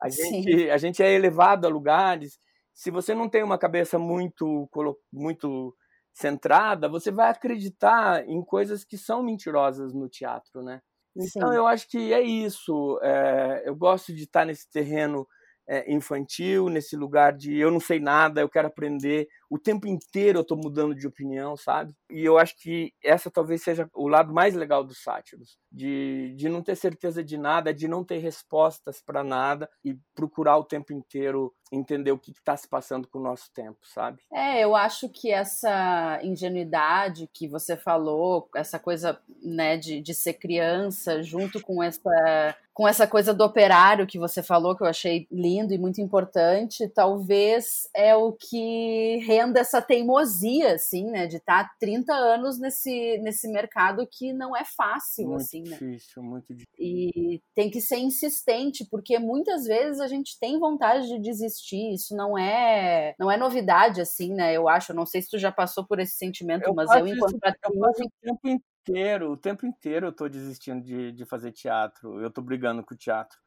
A 0.00 0.08
gente, 0.08 0.70
a 0.70 0.76
gente 0.76 1.02
é 1.02 1.12
elevado 1.12 1.66
a 1.66 1.70
lugares. 1.70 2.38
Se 2.72 2.92
você 2.92 3.12
não 3.12 3.28
tem 3.28 3.42
uma 3.42 3.58
cabeça 3.58 3.98
muito, 3.98 4.68
muito 5.12 5.76
centrada, 6.14 6.88
você 6.88 7.10
vai 7.10 7.28
acreditar 7.28 8.24
em 8.28 8.40
coisas 8.44 8.84
que 8.84 8.96
são 8.96 9.22
mentirosas 9.22 9.92
no 9.92 10.08
teatro, 10.08 10.62
né? 10.62 10.80
Então 11.16 11.50
Sim. 11.50 11.56
eu 11.56 11.66
acho 11.66 11.88
que 11.88 12.12
é 12.12 12.20
isso. 12.20 13.00
É, 13.02 13.64
eu 13.66 13.74
gosto 13.74 14.14
de 14.14 14.22
estar 14.22 14.44
nesse 14.44 14.70
terreno 14.70 15.26
é, 15.66 15.92
infantil, 15.92 16.68
nesse 16.68 16.96
lugar 16.96 17.32
de 17.36 17.56
eu 17.56 17.70
não 17.70 17.80
sei 17.80 18.00
nada, 18.00 18.40
eu 18.40 18.48
quero 18.48 18.68
aprender. 18.68 19.28
O 19.48 19.58
tempo 19.58 19.86
inteiro 19.86 20.38
eu 20.38 20.42
estou 20.42 20.56
mudando 20.56 20.94
de 20.94 21.06
opinião, 21.06 21.56
sabe? 21.56 21.94
E 22.10 22.24
eu 22.24 22.38
acho 22.38 22.56
que 22.58 22.92
essa 23.02 23.30
talvez 23.30 23.62
seja 23.62 23.88
o 23.94 24.08
lado 24.08 24.32
mais 24.32 24.54
legal 24.54 24.84
dos 24.84 25.02
sátiros, 25.02 25.58
de, 25.72 26.34
de 26.36 26.48
não 26.48 26.62
ter 26.62 26.76
certeza 26.76 27.24
de 27.24 27.38
nada, 27.38 27.72
de 27.72 27.88
não 27.88 28.04
ter 28.04 28.18
respostas 28.18 29.00
para 29.00 29.24
nada 29.24 29.68
e 29.82 29.96
procurar 30.14 30.58
o 30.58 30.64
tempo 30.64 30.92
inteiro 30.92 31.52
entender 31.72 32.12
o 32.12 32.18
que 32.18 32.32
está 32.32 32.54
se 32.54 32.68
passando 32.68 33.08
com 33.08 33.18
o 33.18 33.22
nosso 33.22 33.50
tempo, 33.54 33.78
sabe? 33.82 34.22
É, 34.30 34.62
eu 34.62 34.76
acho 34.76 35.08
que 35.08 35.32
essa 35.32 36.20
ingenuidade 36.22 37.28
que 37.32 37.48
você 37.48 37.76
falou, 37.76 38.48
essa 38.54 38.78
coisa 38.78 39.18
né, 39.42 39.78
de, 39.78 40.00
de 40.02 40.14
ser 40.14 40.34
criança, 40.34 41.22
junto 41.22 41.60
com 41.62 41.82
essa 41.82 42.54
com 42.74 42.88
essa 42.88 43.06
coisa 43.06 43.34
do 43.34 43.44
operário 43.44 44.06
que 44.06 44.18
você 44.18 44.42
falou, 44.42 44.74
que 44.74 44.82
eu 44.82 44.86
achei 44.86 45.26
lindo 45.30 45.74
e 45.74 45.78
muito 45.78 46.00
importante, 46.00 46.88
talvez 46.88 47.86
é 47.94 48.16
o 48.16 48.32
que 48.32 49.18
renda 49.26 49.60
essa 49.60 49.82
teimosia, 49.82 50.74
assim, 50.74 51.10
né, 51.10 51.26
de 51.26 51.36
estar 51.36 51.64
tá 51.64 51.74
30 51.78 52.12
anos 52.14 52.58
nesse, 52.58 53.18
nesse 53.18 53.46
mercado 53.48 54.08
que 54.10 54.32
não 54.32 54.56
é 54.56 54.64
fácil, 54.64 55.28
muito 55.28 55.42
assim, 55.42 55.61
né? 55.62 55.70
Difícil, 55.70 56.22
muito 56.22 56.54
difícil. 56.54 56.74
E 56.78 57.40
tem 57.54 57.70
que 57.70 57.80
ser 57.80 57.98
insistente, 57.98 58.86
porque 58.90 59.18
muitas 59.18 59.64
vezes 59.64 60.00
a 60.00 60.06
gente 60.06 60.38
tem 60.38 60.58
vontade 60.58 61.08
de 61.08 61.20
desistir, 61.20 61.94
isso 61.94 62.16
não 62.16 62.36
é 62.36 63.14
não 63.18 63.30
é 63.30 63.36
novidade, 63.36 64.00
assim, 64.00 64.34
né, 64.34 64.52
eu 64.54 64.68
acho, 64.68 64.92
eu 64.92 64.96
não 64.96 65.06
sei 65.06 65.22
se 65.22 65.30
tu 65.30 65.38
já 65.38 65.52
passou 65.52 65.86
por 65.86 65.98
esse 65.98 66.16
sentimento, 66.16 66.66
eu 66.66 66.74
mas 66.74 66.90
eu, 66.90 67.06
enquanto 67.06 67.36
isso, 67.36 67.40
eu 67.64 67.80
o 67.80 68.10
tempo 68.20 68.48
inteiro, 68.48 69.32
o 69.32 69.36
tempo 69.36 69.66
inteiro 69.66 70.06
eu 70.06 70.12
tô 70.12 70.28
desistindo 70.28 70.82
de, 70.82 71.12
de 71.12 71.24
fazer 71.24 71.52
teatro. 71.52 72.20
Eu 72.20 72.30
tô 72.30 72.42
brigando 72.42 72.84
com 72.84 72.94
o 72.94 72.96
teatro. 72.96 73.38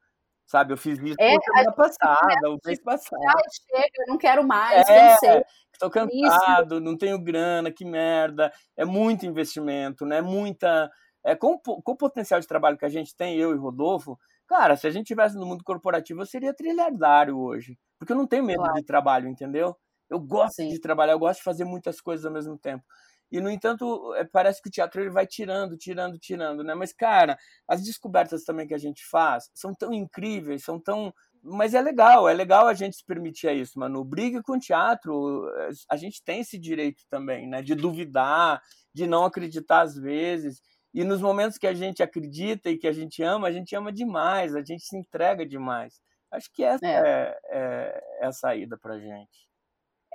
Sabe, 0.45 0.73
eu 0.73 0.77
fiz 0.77 0.99
isso 0.99 1.15
é, 1.19 1.35
semana 1.39 1.71
passada, 1.73 2.51
o 2.51 2.59
mês 2.63 2.79
passado. 2.79 3.19
chega, 3.51 3.89
eu 3.97 4.07
não 4.07 4.17
quero 4.17 4.45
mais, 4.45 4.87
é, 4.87 5.17
sei. 5.17 5.43
Tô 5.79 5.89
cansado, 5.89 6.79
não 6.79 6.95
tenho 6.95 7.19
grana, 7.19 7.71
que 7.71 7.83
merda. 7.83 8.53
É 8.77 8.85
muito 8.85 9.25
investimento, 9.25 10.05
né? 10.05 10.21
Muita. 10.21 10.89
É, 11.25 11.35
com, 11.35 11.57
com 11.57 11.91
o 11.91 11.97
potencial 11.97 12.39
de 12.39 12.47
trabalho 12.47 12.77
que 12.77 12.85
a 12.85 12.89
gente 12.89 13.15
tem, 13.15 13.35
eu 13.35 13.51
e 13.51 13.57
Rodolfo, 13.57 14.17
cara, 14.47 14.75
se 14.77 14.85
a 14.85 14.91
gente 14.91 15.07
tivesse 15.07 15.35
no 15.35 15.45
mundo 15.45 15.63
corporativo, 15.63 16.21
eu 16.21 16.25
seria 16.25 16.53
trilhardário 16.53 17.37
hoje. 17.37 17.77
Porque 17.97 18.13
eu 18.13 18.17
não 18.17 18.27
tenho 18.27 18.43
medo 18.43 18.59
claro. 18.59 18.75
de 18.75 18.83
trabalho, 18.83 19.27
entendeu? 19.27 19.75
Eu 20.07 20.19
gosto 20.19 20.57
Sim. 20.57 20.69
de 20.69 20.79
trabalhar, 20.79 21.13
eu 21.13 21.19
gosto 21.19 21.39
de 21.39 21.43
fazer 21.43 21.65
muitas 21.65 21.99
coisas 21.99 22.25
ao 22.25 22.31
mesmo 22.31 22.57
tempo. 22.59 22.83
E, 23.31 23.41
no 23.41 23.49
entanto, 23.49 24.13
é, 24.15 24.23
parece 24.23 24.61
que 24.61 24.69
o 24.69 24.71
teatro 24.71 25.01
ele 25.01 25.09
vai 25.09 25.25
tirando, 25.25 25.75
tirando, 25.77 26.17
tirando, 26.19 26.63
né? 26.63 26.75
Mas, 26.75 26.93
cara, 26.93 27.37
as 27.67 27.83
descobertas 27.83 28.43
também 28.43 28.67
que 28.67 28.73
a 28.73 28.77
gente 28.77 29.03
faz 29.09 29.49
são 29.53 29.73
tão 29.73 29.91
incríveis, 29.91 30.63
são 30.63 30.79
tão. 30.79 31.13
Mas 31.41 31.73
é 31.73 31.81
legal, 31.81 32.29
é 32.29 32.33
legal 32.33 32.67
a 32.67 32.73
gente 32.73 32.97
se 32.97 33.05
permitir 33.05 33.51
isso, 33.55 33.79
mano. 33.79 34.03
Briga 34.03 34.41
com 34.43 34.53
o 34.53 34.59
teatro, 34.59 35.47
a 35.89 35.97
gente 35.97 36.23
tem 36.23 36.41
esse 36.41 36.57
direito 36.57 37.03
também, 37.09 37.47
né? 37.47 37.61
De 37.61 37.75
duvidar, 37.75 38.61
de 38.93 39.07
não 39.07 39.25
acreditar 39.25 39.81
às 39.81 39.95
vezes. 39.95 40.61
E 40.95 41.03
nos 41.03 41.21
momentos 41.21 41.57
que 41.57 41.67
a 41.67 41.73
gente 41.73 42.01
acredita 42.01 42.69
e 42.69 42.77
que 42.77 42.87
a 42.87 42.91
gente 42.91 43.21
ama, 43.21 43.49
a 43.49 43.51
gente 43.51 43.75
ama 43.75 43.91
demais, 43.91 44.55
a 44.55 44.63
gente 44.63 44.83
se 44.83 44.97
entrega 44.97 45.45
demais. 45.45 46.01
Acho 46.31 46.51
que 46.51 46.63
essa 46.63 46.87
é, 46.87 46.89
é, 46.89 47.37
é, 47.51 48.03
é 48.21 48.25
a 48.25 48.31
saída 48.31 48.77
pra 48.77 48.97
gente 48.97 49.45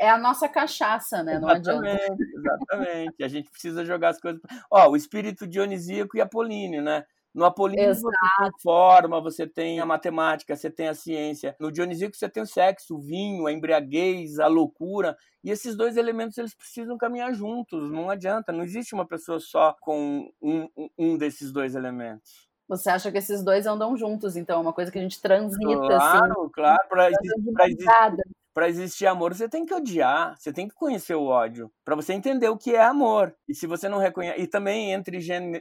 é 0.00 0.08
a 0.08 0.16
nossa 0.16 0.48
cachaça, 0.48 1.22
né? 1.22 1.38
Não 1.38 1.50
exatamente, 1.50 2.02
adianta. 2.02 2.24
Exatamente. 2.34 3.22
A 3.22 3.28
gente 3.28 3.50
precisa 3.50 3.84
jogar 3.84 4.08
as 4.08 4.18
coisas. 4.18 4.40
Ó, 4.70 4.88
o 4.88 4.96
espírito 4.96 5.46
dionisíaco 5.46 6.16
e 6.16 6.22
apolíneo, 6.22 6.82
né? 6.82 7.04
No 7.32 7.44
apolíneo 7.44 7.90
Exato. 7.90 8.02
você 8.02 8.10
tem 8.10 8.46
a 8.46 8.50
forma, 8.60 9.20
você 9.20 9.46
tem 9.46 9.80
a 9.80 9.86
matemática, 9.86 10.56
você 10.56 10.68
tem 10.68 10.88
a 10.88 10.94
ciência. 10.94 11.54
No 11.60 11.70
dionisíaco 11.70 12.16
você 12.16 12.28
tem 12.28 12.42
o 12.42 12.46
sexo, 12.46 12.96
o 12.96 13.00
vinho, 13.00 13.46
a 13.46 13.52
embriaguez, 13.52 14.40
a 14.40 14.48
loucura. 14.48 15.16
E 15.42 15.50
esses 15.50 15.76
dois 15.76 15.96
elementos 15.96 16.36
eles 16.38 16.54
precisam 16.54 16.98
caminhar 16.98 17.32
juntos. 17.32 17.90
Não 17.90 18.10
adianta. 18.10 18.52
Não 18.52 18.64
existe 18.64 18.94
uma 18.94 19.06
pessoa 19.06 19.38
só 19.38 19.76
com 19.80 20.30
um, 20.42 20.68
um 20.98 21.16
desses 21.16 21.52
dois 21.52 21.74
elementos. 21.74 22.50
Você 22.70 22.88
acha 22.88 23.10
que 23.10 23.18
esses 23.18 23.42
dois 23.42 23.66
andam 23.66 23.96
juntos, 23.96 24.36
então, 24.36 24.58
é 24.58 24.62
uma 24.62 24.72
coisa 24.72 24.92
que 24.92 24.98
a 24.98 25.02
gente 25.02 25.20
transita, 25.20 25.66
claro, 25.66 25.94
assim. 25.96 26.18
Claro, 26.18 26.50
claro. 26.54 26.88
Para 26.88 27.08
existir, 27.10 28.16
para 28.54 28.68
existir 28.68 29.06
amor, 29.06 29.34
você 29.34 29.48
tem 29.48 29.64
que 29.64 29.74
odiar, 29.74 30.36
você 30.38 30.52
tem 30.52 30.68
que 30.68 30.74
conhecer 30.74 31.14
o 31.14 31.24
ódio, 31.26 31.70
para 31.84 31.94
você 31.96 32.12
entender 32.12 32.48
o 32.48 32.56
que 32.58 32.74
é 32.74 32.82
amor. 32.82 33.34
E 33.48 33.54
se 33.54 33.66
você 33.66 33.88
não 33.88 33.98
reconhece. 33.98 34.40
E 34.40 34.46
também 34.46 34.92
entre 34.92 35.18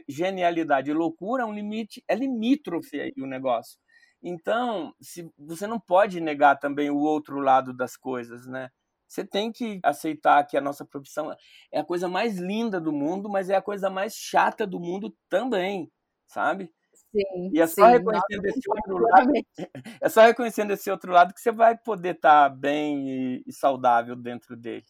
genialidade 0.08 0.90
e 0.90 0.94
loucura, 0.94 1.46
um 1.46 1.52
limite, 1.54 2.02
é 2.08 2.14
limítrofe 2.14 3.00
aí 3.00 3.12
o 3.18 3.26
negócio. 3.26 3.78
Então, 4.22 4.94
se 5.00 5.30
você 5.38 5.66
não 5.66 5.80
pode 5.80 6.20
negar 6.20 6.56
também 6.58 6.90
o 6.90 6.98
outro 6.98 7.38
lado 7.40 7.72
das 7.72 7.96
coisas, 7.96 8.46
né? 8.46 8.70
Você 9.08 9.24
tem 9.24 9.50
que 9.50 9.80
aceitar 9.82 10.44
que 10.46 10.56
a 10.56 10.60
nossa 10.60 10.84
profissão 10.84 11.34
é 11.72 11.80
a 11.80 11.84
coisa 11.84 12.08
mais 12.08 12.38
linda 12.38 12.80
do 12.80 12.92
mundo, 12.92 13.28
mas 13.28 13.50
é 13.50 13.56
a 13.56 13.62
coisa 13.62 13.90
mais 13.90 14.14
chata 14.14 14.66
do 14.66 14.78
mundo 14.78 15.12
também, 15.28 15.90
sabe? 16.26 16.70
Sim, 17.12 17.50
e 17.52 17.60
é 17.60 17.66
só 17.66 17.86
sim, 17.86 17.92
reconhecendo 17.92 18.46
esse 18.46 18.70
outro 18.70 18.98
lado. 18.98 19.32
É 20.00 20.08
só 20.08 20.22
reconhecendo 20.22 20.70
esse 20.72 20.90
outro 20.90 21.12
lado 21.12 21.34
que 21.34 21.40
você 21.40 21.52
vai 21.52 21.76
poder 21.76 22.14
estar 22.14 22.48
tá 22.48 22.54
bem 22.54 23.08
e, 23.08 23.44
e 23.46 23.52
saudável 23.52 24.16
dentro 24.16 24.56
dele. 24.56 24.84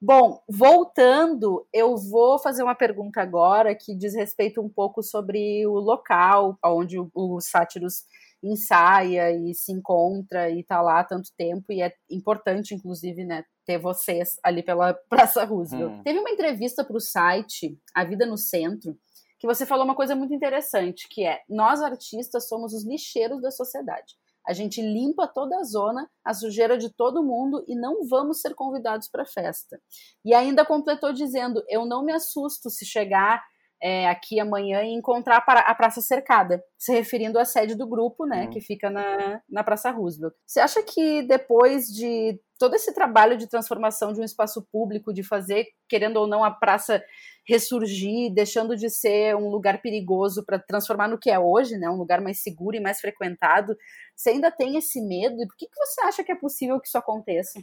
Bom, 0.00 0.42
voltando, 0.46 1.66
eu 1.72 1.96
vou 1.96 2.38
fazer 2.38 2.62
uma 2.62 2.74
pergunta 2.74 3.22
agora 3.22 3.74
que 3.74 3.96
diz 3.96 4.14
respeito 4.14 4.60
um 4.60 4.68
pouco 4.68 5.02
sobre 5.02 5.66
o 5.66 5.72
local 5.72 6.58
onde 6.62 6.98
o, 6.98 7.10
o 7.14 7.40
Sátiros 7.40 8.04
ensaia 8.42 9.32
e 9.32 9.54
se 9.54 9.72
encontra 9.72 10.50
e 10.50 10.60
está 10.60 10.82
lá 10.82 11.00
há 11.00 11.04
tanto 11.04 11.30
tempo 11.36 11.72
e 11.72 11.80
é 11.80 11.92
importante, 12.10 12.74
inclusive, 12.74 13.24
né, 13.24 13.44
ter 13.64 13.78
vocês 13.78 14.38
ali 14.42 14.62
pela 14.62 14.94
Praça 15.08 15.44
Roosevelt. 15.44 15.92
Hum. 15.92 16.02
Teve 16.02 16.18
uma 16.18 16.30
entrevista 16.30 16.84
para 16.84 16.96
o 16.96 17.00
site 17.00 17.78
A 17.94 18.04
Vida 18.04 18.26
no 18.26 18.36
Centro 18.36 18.96
que 19.38 19.46
você 19.46 19.66
falou 19.66 19.84
uma 19.84 19.94
coisa 19.94 20.14
muito 20.14 20.34
interessante, 20.34 21.06
que 21.10 21.24
é 21.24 21.40
nós 21.48 21.80
artistas 21.80 22.48
somos 22.48 22.72
os 22.72 22.86
lixeiros 22.86 23.40
da 23.42 23.50
sociedade. 23.50 24.14
A 24.46 24.52
gente 24.52 24.80
limpa 24.80 25.26
toda 25.26 25.58
a 25.58 25.64
zona, 25.64 26.08
a 26.24 26.32
sujeira 26.32 26.78
de 26.78 26.88
todo 26.88 27.24
mundo 27.24 27.64
e 27.66 27.74
não 27.74 28.06
vamos 28.06 28.40
ser 28.40 28.54
convidados 28.54 29.08
para 29.08 29.26
festa. 29.26 29.80
E 30.24 30.32
ainda 30.32 30.64
completou 30.64 31.12
dizendo: 31.12 31.62
eu 31.68 31.84
não 31.84 32.04
me 32.04 32.12
assusto 32.12 32.70
se 32.70 32.86
chegar 32.86 33.42
é, 33.82 34.08
aqui 34.08 34.40
amanhã 34.40 34.82
e 34.82 34.94
encontrar 34.94 35.44
a 35.46 35.74
praça 35.74 36.00
cercada, 36.00 36.62
se 36.78 36.92
referindo 36.92 37.38
à 37.38 37.44
sede 37.44 37.74
do 37.74 37.86
grupo, 37.86 38.26
né, 38.26 38.44
uhum. 38.44 38.50
que 38.50 38.60
fica 38.60 38.90
na, 38.90 39.40
na 39.48 39.62
Praça 39.62 39.90
Roosevelt. 39.90 40.34
Você 40.46 40.60
acha 40.60 40.82
que 40.82 41.22
depois 41.22 41.86
de 41.86 42.40
todo 42.58 42.74
esse 42.74 42.94
trabalho 42.94 43.36
de 43.36 43.46
transformação 43.46 44.12
de 44.12 44.20
um 44.20 44.24
espaço 44.24 44.66
público, 44.72 45.12
de 45.12 45.22
fazer, 45.22 45.66
querendo 45.88 46.16
ou 46.16 46.26
não, 46.26 46.42
a 46.42 46.50
praça 46.50 47.02
ressurgir, 47.46 48.32
deixando 48.32 48.74
de 48.74 48.88
ser 48.88 49.36
um 49.36 49.48
lugar 49.48 49.80
perigoso 49.82 50.44
para 50.44 50.58
transformar 50.58 51.08
no 51.08 51.18
que 51.18 51.30
é 51.30 51.38
hoje, 51.38 51.76
né, 51.76 51.88
um 51.88 51.96
lugar 51.96 52.20
mais 52.20 52.42
seguro 52.42 52.76
e 52.76 52.80
mais 52.80 53.00
frequentado, 53.00 53.76
você 54.16 54.30
ainda 54.30 54.50
tem 54.50 54.76
esse 54.76 55.00
medo? 55.06 55.34
E 55.42 55.46
por 55.46 55.56
que, 55.56 55.66
que 55.66 55.76
você 55.76 56.00
acha 56.02 56.24
que 56.24 56.32
é 56.32 56.36
possível 56.36 56.80
que 56.80 56.88
isso 56.88 56.98
aconteça? 56.98 57.60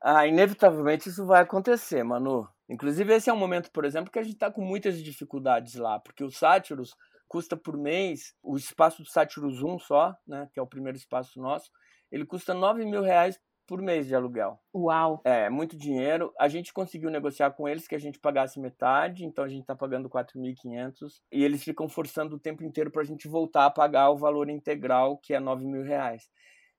Ah, 0.00 0.26
inevitavelmente 0.26 1.08
isso 1.08 1.26
vai 1.26 1.42
acontecer, 1.42 2.04
Manu. 2.04 2.48
Inclusive, 2.68 3.14
esse 3.14 3.30
é 3.30 3.32
um 3.32 3.38
momento, 3.38 3.70
por 3.70 3.84
exemplo, 3.84 4.10
que 4.10 4.18
a 4.18 4.22
gente 4.22 4.34
está 4.34 4.50
com 4.50 4.62
muitas 4.62 5.02
dificuldades 5.02 5.74
lá, 5.74 6.00
porque 6.00 6.24
o 6.24 6.30
Sátiros 6.30 6.96
custa 7.28 7.56
por 7.56 7.76
mês, 7.76 8.34
o 8.42 8.56
espaço 8.56 9.02
do 9.02 9.08
Sátiros 9.08 9.62
1 9.62 9.78
só, 9.78 10.16
né, 10.26 10.48
que 10.52 10.58
é 10.58 10.62
o 10.62 10.66
primeiro 10.66 10.96
espaço 10.96 11.40
nosso, 11.40 11.70
ele 12.10 12.24
custa 12.24 12.54
9 12.54 12.84
mil 12.84 13.02
reais 13.02 13.38
por 13.66 13.82
mês 13.82 14.06
de 14.06 14.14
aluguel. 14.14 14.60
Uau! 14.74 15.20
É, 15.24 15.50
muito 15.50 15.76
dinheiro. 15.76 16.32
A 16.38 16.46
gente 16.46 16.72
conseguiu 16.72 17.10
negociar 17.10 17.50
com 17.50 17.68
eles 17.68 17.88
que 17.88 17.96
a 17.96 17.98
gente 17.98 18.18
pagasse 18.18 18.60
metade, 18.60 19.24
então 19.24 19.44
a 19.44 19.48
gente 19.48 19.62
está 19.62 19.74
pagando 19.74 20.08
4.500 20.08 21.20
e 21.32 21.42
eles 21.42 21.64
ficam 21.64 21.88
forçando 21.88 22.36
o 22.36 22.38
tempo 22.38 22.62
inteiro 22.62 22.90
para 22.90 23.02
a 23.02 23.04
gente 23.04 23.26
voltar 23.26 23.66
a 23.66 23.70
pagar 23.70 24.10
o 24.10 24.16
valor 24.16 24.48
integral, 24.48 25.18
que 25.18 25.34
é 25.34 25.40
9 25.40 25.66
mil 25.66 25.82
reais. 25.82 26.28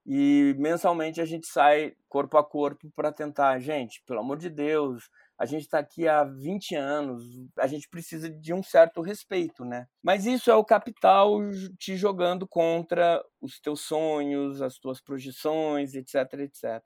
E 0.06 0.56
mensalmente 0.58 1.20
a 1.20 1.26
gente 1.26 1.48
sai 1.48 1.94
corpo 2.08 2.38
a 2.38 2.44
corpo 2.44 2.90
para 2.96 3.12
tentar, 3.12 3.60
gente, 3.60 4.02
pelo 4.08 4.22
amor 4.22 4.38
de 4.38 4.50
Deus, 4.50 5.10
a 5.38 5.46
gente 5.46 5.64
está 5.64 5.80
aqui 5.80 6.08
há 6.08 6.24
20 6.24 6.76
anos, 6.76 7.24
a 7.58 7.68
gente 7.68 7.88
precisa 7.88 8.30
de 8.30 8.54
um 8.54 8.64
certo 8.64 9.02
respeito, 9.02 9.64
né? 9.64 9.88
Mas 10.02 10.26
isso 10.26 10.50
é 10.50 10.56
o 10.56 10.66
capital 10.66 11.40
te 11.78 11.96
jogando 11.96 12.48
contra 12.48 13.24
os 13.40 13.60
teus 13.60 13.82
sonhos, 13.82 14.62
as 14.62 14.80
tuas 14.80 15.00
projeções, 15.00 15.94
etc, 15.94 16.34
etc. 16.40 16.82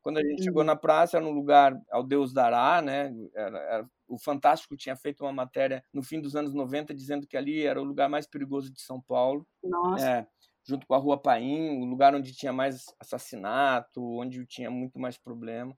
Quando 0.00 0.18
a 0.18 0.22
gente 0.22 0.38
uhum. 0.38 0.44
chegou 0.44 0.64
na 0.64 0.76
praça, 0.76 1.16
era 1.16 1.26
um 1.26 1.32
lugar 1.32 1.76
ao 1.90 2.04
Deus 2.04 2.32
dará, 2.32 2.80
né? 2.80 3.12
Era, 3.34 3.58
era, 3.58 3.90
o 4.06 4.18
Fantástico 4.18 4.76
tinha 4.76 4.96
feito 4.96 5.22
uma 5.24 5.32
matéria 5.32 5.84
no 5.92 6.02
fim 6.02 6.20
dos 6.20 6.36
anos 6.36 6.54
90 6.54 6.94
dizendo 6.94 7.26
que 7.26 7.36
ali 7.36 7.66
era 7.66 7.80
o 7.80 7.84
lugar 7.84 8.08
mais 8.08 8.26
perigoso 8.26 8.72
de 8.72 8.80
São 8.80 9.00
Paulo. 9.00 9.46
Nossa. 9.62 10.08
É, 10.08 10.26
junto 10.68 10.86
com 10.86 10.94
a 10.94 10.98
Rua 10.98 11.20
Paim, 11.20 11.80
o 11.80 11.86
lugar 11.86 12.14
onde 12.14 12.34
tinha 12.34 12.52
mais 12.52 12.84
assassinato, 13.00 14.02
onde 14.02 14.44
tinha 14.46 14.70
muito 14.70 14.98
mais 14.98 15.16
problema. 15.16 15.74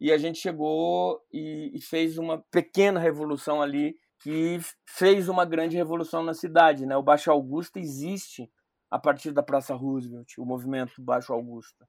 E 0.00 0.10
a 0.10 0.16
gente 0.16 0.38
chegou 0.38 1.20
e, 1.30 1.70
e 1.74 1.80
fez 1.82 2.16
uma 2.16 2.42
pequena 2.50 2.98
revolução 2.98 3.60
ali 3.60 3.94
que 4.22 4.58
fez 4.88 5.28
uma 5.28 5.44
grande 5.44 5.76
revolução 5.76 6.22
na 6.22 6.32
cidade, 6.32 6.86
né? 6.86 6.96
O 6.96 7.02
Baixo 7.02 7.30
Augusta 7.30 7.78
existe 7.78 8.50
a 8.90 8.98
partir 8.98 9.30
da 9.32 9.42
Praça 9.42 9.74
Roosevelt, 9.74 10.38
o 10.38 10.44
movimento 10.44 11.02
Baixo 11.02 11.32
Augusta. 11.32 11.86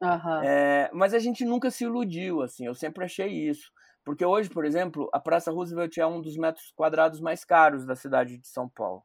Uhum. 0.00 0.42
É, 0.42 0.90
mas 0.92 1.14
a 1.14 1.20
gente 1.20 1.44
nunca 1.44 1.70
se 1.70 1.84
iludiu, 1.84 2.42
assim, 2.42 2.66
eu 2.66 2.74
sempre 2.74 3.04
achei 3.04 3.28
isso. 3.28 3.70
Porque 4.04 4.24
hoje, 4.24 4.50
por 4.50 4.64
exemplo, 4.64 5.08
a 5.12 5.20
Praça 5.20 5.52
Roosevelt 5.52 5.96
é 5.96 6.06
um 6.06 6.20
dos 6.20 6.36
metros 6.36 6.72
quadrados 6.74 7.20
mais 7.20 7.44
caros 7.44 7.86
da 7.86 7.94
cidade 7.94 8.36
de 8.36 8.48
São 8.48 8.68
Paulo. 8.68 9.04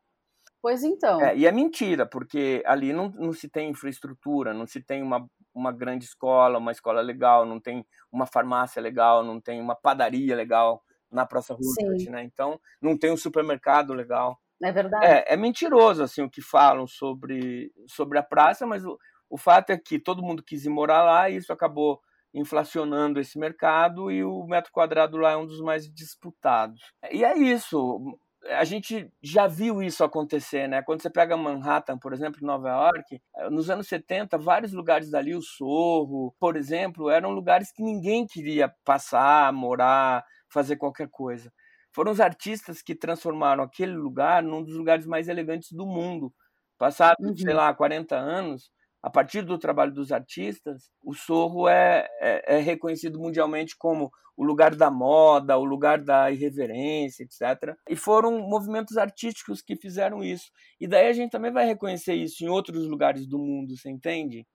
Pois 0.67 0.84
então. 0.84 1.21
É, 1.21 1.34
e 1.34 1.45
é 1.45 1.51
mentira, 1.53 2.06
porque 2.06 2.62
ali 2.65 2.91
não, 2.91 3.08
não 3.12 3.32
se 3.32 3.47
tem 3.47 3.69
infraestrutura, 3.69 4.53
não 4.53 4.67
se 4.67 4.82
tem 4.82 5.01
uma, 5.01 5.25
uma 5.56 5.71
grande 5.71 6.03
escola, 6.03 6.58
uma 6.58 6.73
escola 6.73 6.99
legal, 6.99 7.45
não 7.45 7.58
tem 7.58 7.86
uma 8.12 8.25
farmácia 8.25 8.82
legal, 8.82 9.23
não 9.23 9.39
tem 9.39 9.62
uma 9.62 9.77
padaria 9.77 10.36
legal 10.36 10.84
na 11.10 11.25
Praça 11.25 11.53
Roosevelt, 11.53 12.10
né? 12.10 12.21
Então, 12.21 12.60
não 12.82 12.97
tem 12.97 13.13
um 13.13 13.15
supermercado 13.15 13.93
legal. 13.93 14.38
É 14.62 14.69
verdade. 14.69 15.06
É, 15.06 15.36
é 15.36 15.38
mentiroso, 15.38 16.03
assim, 16.03 16.21
o 16.21 16.30
que 16.30 16.41
falam 16.41 16.86
sobre, 16.86 17.71
sobre 17.88 18.19
a 18.19 18.23
praça, 18.23 18.67
mas 18.67 18.84
o, 18.84 18.99
o 19.30 19.38
fato 19.38 19.69
é 19.69 19.77
que 19.77 19.97
todo 19.97 20.21
mundo 20.21 20.43
quis 20.43 20.65
ir 20.65 20.69
morar 20.69 21.01
lá 21.01 21.30
e 21.30 21.38
isso 21.38 21.53
acabou 21.53 22.01
inflacionando 22.34 23.21
esse 23.21 23.39
mercado 23.39 24.12
e 24.12 24.21
o 24.21 24.45
metro 24.45 24.69
quadrado 24.73 25.15
lá 25.15 25.32
é 25.32 25.38
um 25.38 25.45
dos 25.45 25.62
mais 25.62 25.89
disputados. 25.89 26.91
E 27.10 27.23
é 27.23 27.38
isso 27.38 28.19
a 28.52 28.64
gente 28.64 29.12
já 29.22 29.48
viu 29.48 29.82
isso 29.82 30.04
acontecer, 30.04 30.68
né? 30.68 30.82
Quando 30.82 31.02
você 31.02 31.10
pega 31.10 31.36
Manhattan, 31.36 31.98
por 31.98 32.14
exemplo, 32.14 32.46
Nova 32.46 32.70
York, 32.70 33.22
eh, 33.38 33.50
nos 33.50 33.70
anos 33.70 33.88
70, 33.88 34.38
vários 34.38 34.74
lugares 34.74 35.10
dali, 35.10 35.36
o 35.36 35.42
Sorro, 35.42 36.34
por 36.40 36.56
exemplo, 36.56 37.10
eram 37.10 37.32
lugares 37.32 37.72
que 37.72 37.84
ninguém 37.84 38.26
queria 38.26 38.74
passar, 38.86 39.52
morar, 39.54 40.24
fazer 40.50 40.78
qualquer 40.78 41.10
coisa. 41.10 41.52
Foram 41.94 42.12
os 42.12 42.20
artistas 42.20 42.82
que 42.82 42.96
transformaram 42.96 43.64
aquele 43.64 43.94
lugar 43.94 44.44
num 44.44 44.64
dos 44.64 44.76
lugares 44.76 45.06
mais 45.06 45.28
elegantes 45.28 45.72
do 45.72 45.86
mundo. 45.86 46.34
Passados, 46.78 47.28
uhum. 47.28 47.36
sei 47.36 47.54
lá, 47.54 47.74
40 47.74 48.16
anos, 48.16 48.72
a 49.02 49.10
partir 49.10 49.42
do 49.42 49.58
trabalho 49.58 49.94
dos 49.94 50.12
artistas, 50.12 50.90
o 51.04 51.14
Sorro 51.14 51.68
é, 51.68 52.08
é, 52.20 52.56
é, 52.56 52.60
reconhecido 52.60 53.20
mundialmente 53.20 53.76
como 53.78 54.12
o 54.36 54.44
lugar 54.44 54.76
da 54.76 54.92
moda, 54.92 55.58
o 55.58 55.64
lugar 55.64 56.00
da 56.04 56.32
irreverência, 56.32 57.24
etc. 57.24 57.76
E 57.90 57.96
foram 57.96 58.40
movimentos 58.40 58.98
artísticos 58.98 59.62
que 59.62 59.76
fizeram 59.76 60.24
isso. 60.24 60.52
E 60.80 60.88
daí 60.88 61.08
a 61.08 61.14
gente 61.14 61.32
também 61.32 61.52
vai 61.52 61.66
reconhecer 61.66 62.14
isso 62.14 62.44
em 62.44 62.48
outros 62.48 62.88
lugares 62.88 63.28
do 63.28 63.40
mundo, 63.40 63.76
você 63.76 63.90
entende? 63.90 64.46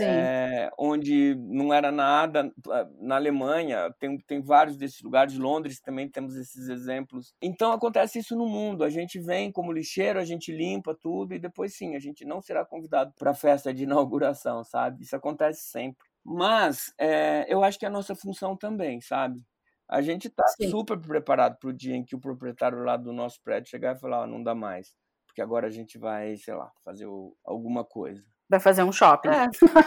É, 0.00 0.70
onde 0.78 1.34
não 1.36 1.72
era 1.72 1.90
nada. 1.90 2.52
Na 3.00 3.16
Alemanha, 3.16 3.92
tem, 3.98 4.18
tem 4.18 4.40
vários 4.40 4.76
desses 4.76 5.00
lugares, 5.02 5.36
Londres 5.36 5.80
também 5.80 6.08
temos 6.08 6.36
esses 6.36 6.68
exemplos. 6.68 7.34
Então 7.40 7.72
acontece 7.72 8.18
isso 8.18 8.36
no 8.36 8.48
mundo. 8.48 8.84
A 8.84 8.90
gente 8.90 9.18
vem 9.18 9.52
como 9.52 9.72
lixeiro, 9.72 10.18
a 10.18 10.24
gente 10.24 10.52
limpa 10.52 10.94
tudo 10.94 11.34
e 11.34 11.38
depois 11.38 11.76
sim, 11.76 11.94
a 11.94 11.98
gente 11.98 12.24
não 12.24 12.40
será 12.40 12.64
convidado 12.64 13.12
para 13.18 13.30
a 13.30 13.34
festa 13.34 13.72
de 13.72 13.84
inauguração, 13.84 14.64
sabe? 14.64 15.02
Isso 15.02 15.16
acontece 15.16 15.62
sempre. 15.62 16.06
Mas 16.24 16.92
é, 16.98 17.46
eu 17.48 17.62
acho 17.64 17.78
que 17.78 17.84
é 17.84 17.88
a 17.88 17.92
nossa 17.92 18.14
função 18.14 18.56
também, 18.56 19.00
sabe? 19.00 19.40
A 19.88 20.02
gente 20.02 20.28
está 20.28 20.44
super 20.68 20.98
preparado 20.98 21.58
para 21.58 21.70
o 21.70 21.72
dia 21.72 21.96
em 21.96 22.04
que 22.04 22.14
o 22.14 22.20
proprietário 22.20 22.84
lá 22.84 22.96
do 22.96 23.12
nosso 23.12 23.40
prédio 23.42 23.70
chegar 23.70 23.96
e 23.96 23.98
falar: 23.98 24.24
oh, 24.24 24.26
não 24.26 24.42
dá 24.42 24.54
mais, 24.54 24.94
porque 25.26 25.40
agora 25.40 25.66
a 25.66 25.70
gente 25.70 25.96
vai, 25.98 26.36
sei 26.36 26.54
lá, 26.54 26.70
fazer 26.84 27.06
alguma 27.42 27.84
coisa. 27.84 28.22
Vai 28.48 28.60
fazer 28.60 28.82
um 28.82 28.92
shopping. 28.92 29.28
É, 29.28 29.46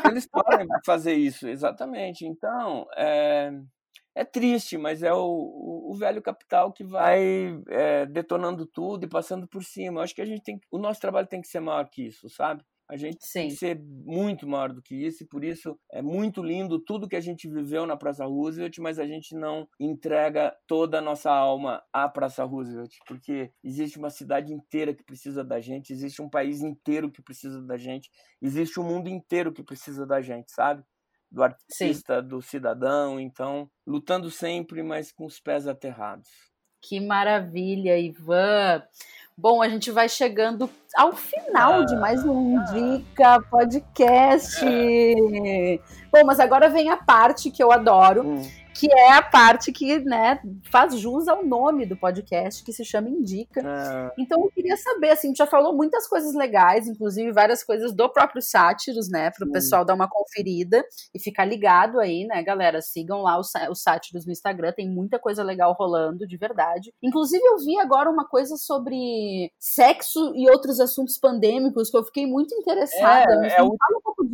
eles 0.09 0.27
podem 0.27 0.67
fazer 0.85 1.13
isso, 1.13 1.47
exatamente. 1.47 2.25
Então, 2.25 2.87
é, 2.95 3.51
é 4.13 4.23
triste, 4.23 4.77
mas 4.77 5.01
é 5.01 5.13
o, 5.13 5.89
o, 5.89 5.95
velho 5.95 6.21
capital 6.21 6.71
que 6.71 6.83
vai 6.83 7.59
é, 7.69 8.05
detonando 8.05 8.65
tudo 8.65 9.05
e 9.05 9.09
passando 9.09 9.47
por 9.47 9.63
cima. 9.63 10.03
Acho 10.03 10.13
que 10.13 10.21
a 10.21 10.25
gente 10.25 10.43
tem, 10.43 10.59
o 10.69 10.77
nosso 10.77 10.99
trabalho 10.99 11.27
tem 11.27 11.41
que 11.41 11.47
ser 11.47 11.59
maior 11.59 11.89
que 11.89 12.07
isso, 12.07 12.29
sabe? 12.29 12.63
A 12.91 12.97
gente 12.97 13.25
Sim. 13.25 13.49
ser 13.49 13.81
muito 13.81 14.45
maior 14.45 14.73
do 14.73 14.81
que 14.81 14.93
isso, 14.93 15.23
e 15.23 15.25
por 15.25 15.45
isso 15.45 15.79
é 15.93 16.01
muito 16.01 16.43
lindo 16.43 16.77
tudo 16.77 17.07
que 17.07 17.15
a 17.15 17.21
gente 17.21 17.49
viveu 17.49 17.85
na 17.85 17.95
Praça 17.95 18.25
Roosevelt, 18.25 18.77
mas 18.79 18.99
a 18.99 19.07
gente 19.07 19.33
não 19.33 19.65
entrega 19.79 20.53
toda 20.67 20.97
a 20.97 21.01
nossa 21.01 21.31
alma 21.31 21.81
à 21.93 22.09
Praça 22.09 22.43
Roosevelt, 22.43 22.93
porque 23.07 23.49
existe 23.63 23.97
uma 23.97 24.09
cidade 24.09 24.53
inteira 24.53 24.93
que 24.93 25.05
precisa 25.05 25.41
da 25.41 25.61
gente, 25.61 25.93
existe 25.93 26.21
um 26.21 26.29
país 26.29 26.61
inteiro 26.61 27.09
que 27.09 27.21
precisa 27.21 27.61
da 27.61 27.77
gente, 27.77 28.09
existe 28.41 28.77
um 28.77 28.83
mundo 28.83 29.07
inteiro 29.07 29.53
que 29.53 29.63
precisa 29.63 30.05
da 30.05 30.19
gente, 30.19 30.51
sabe? 30.51 30.83
Do 31.31 31.43
artista, 31.43 32.21
Sim. 32.21 32.27
do 32.27 32.41
cidadão, 32.41 33.21
então, 33.21 33.71
lutando 33.87 34.29
sempre, 34.29 34.83
mas 34.83 35.13
com 35.13 35.25
os 35.25 35.39
pés 35.39 35.65
aterrados. 35.65 36.27
Que 36.81 36.99
maravilha, 36.99 37.97
Ivan! 37.97 38.83
Bom, 39.37 39.61
a 39.61 39.69
gente 39.69 39.89
vai 39.89 40.07
chegando 40.07 40.69
ao 40.95 41.13
final 41.13 41.85
de 41.85 41.95
mais 41.95 42.23
um 42.23 42.59
ah. 42.59 42.63
Dica 42.65 43.41
Podcast. 43.49 44.63
Bom, 46.11 46.25
mas 46.25 46.39
agora 46.39 46.69
vem 46.69 46.89
a 46.89 46.97
parte 46.97 47.49
que 47.49 47.63
eu 47.63 47.71
adoro. 47.71 48.23
Hum 48.23 48.60
que 48.81 48.91
é 48.91 49.13
a 49.13 49.21
parte 49.21 49.71
que 49.71 49.99
né, 49.99 50.41
faz 50.71 50.97
jus 50.97 51.27
ao 51.27 51.45
nome 51.45 51.85
do 51.85 51.95
podcast, 51.95 52.63
que 52.63 52.73
se 52.73 52.83
chama 52.83 53.09
Indica. 53.09 53.61
É. 53.61 54.11
Então 54.17 54.41
eu 54.43 54.49
queria 54.49 54.75
saber, 54.75 55.11
assim, 55.11 55.35
já 55.35 55.45
falou 55.45 55.77
muitas 55.77 56.07
coisas 56.07 56.33
legais, 56.33 56.87
inclusive 56.87 57.31
várias 57.31 57.63
coisas 57.63 57.93
do 57.93 58.09
próprio 58.09 58.41
Sátiros, 58.41 59.07
né, 59.07 59.29
para 59.29 59.47
o 59.47 59.51
pessoal 59.51 59.85
dar 59.85 59.93
uma 59.93 60.09
conferida 60.09 60.83
e 61.13 61.19
ficar 61.19 61.45
ligado 61.45 61.99
aí, 61.99 62.25
né, 62.25 62.41
galera, 62.41 62.81
sigam 62.81 63.21
lá 63.21 63.37
o, 63.37 63.75
Sátiros 63.75 64.25
no 64.25 64.31
Instagram, 64.31 64.73
tem 64.75 64.89
muita 64.89 65.19
coisa 65.19 65.43
legal 65.43 65.75
rolando, 65.77 66.25
de 66.25 66.35
verdade. 66.35 66.91
Inclusive 67.03 67.43
eu 67.45 67.59
vi 67.59 67.77
agora 67.79 68.09
uma 68.09 68.27
coisa 68.27 68.55
sobre 68.57 69.51
sexo 69.59 70.33
e 70.35 70.49
outros 70.49 70.79
assuntos 70.79 71.19
pandêmicos 71.19 71.91
que 71.91 71.97
eu 71.97 72.03
fiquei 72.03 72.25
muito 72.25 72.55
interessada. 72.55 73.45
É, 73.45 73.57
é, 73.57 73.63
um 73.63 73.75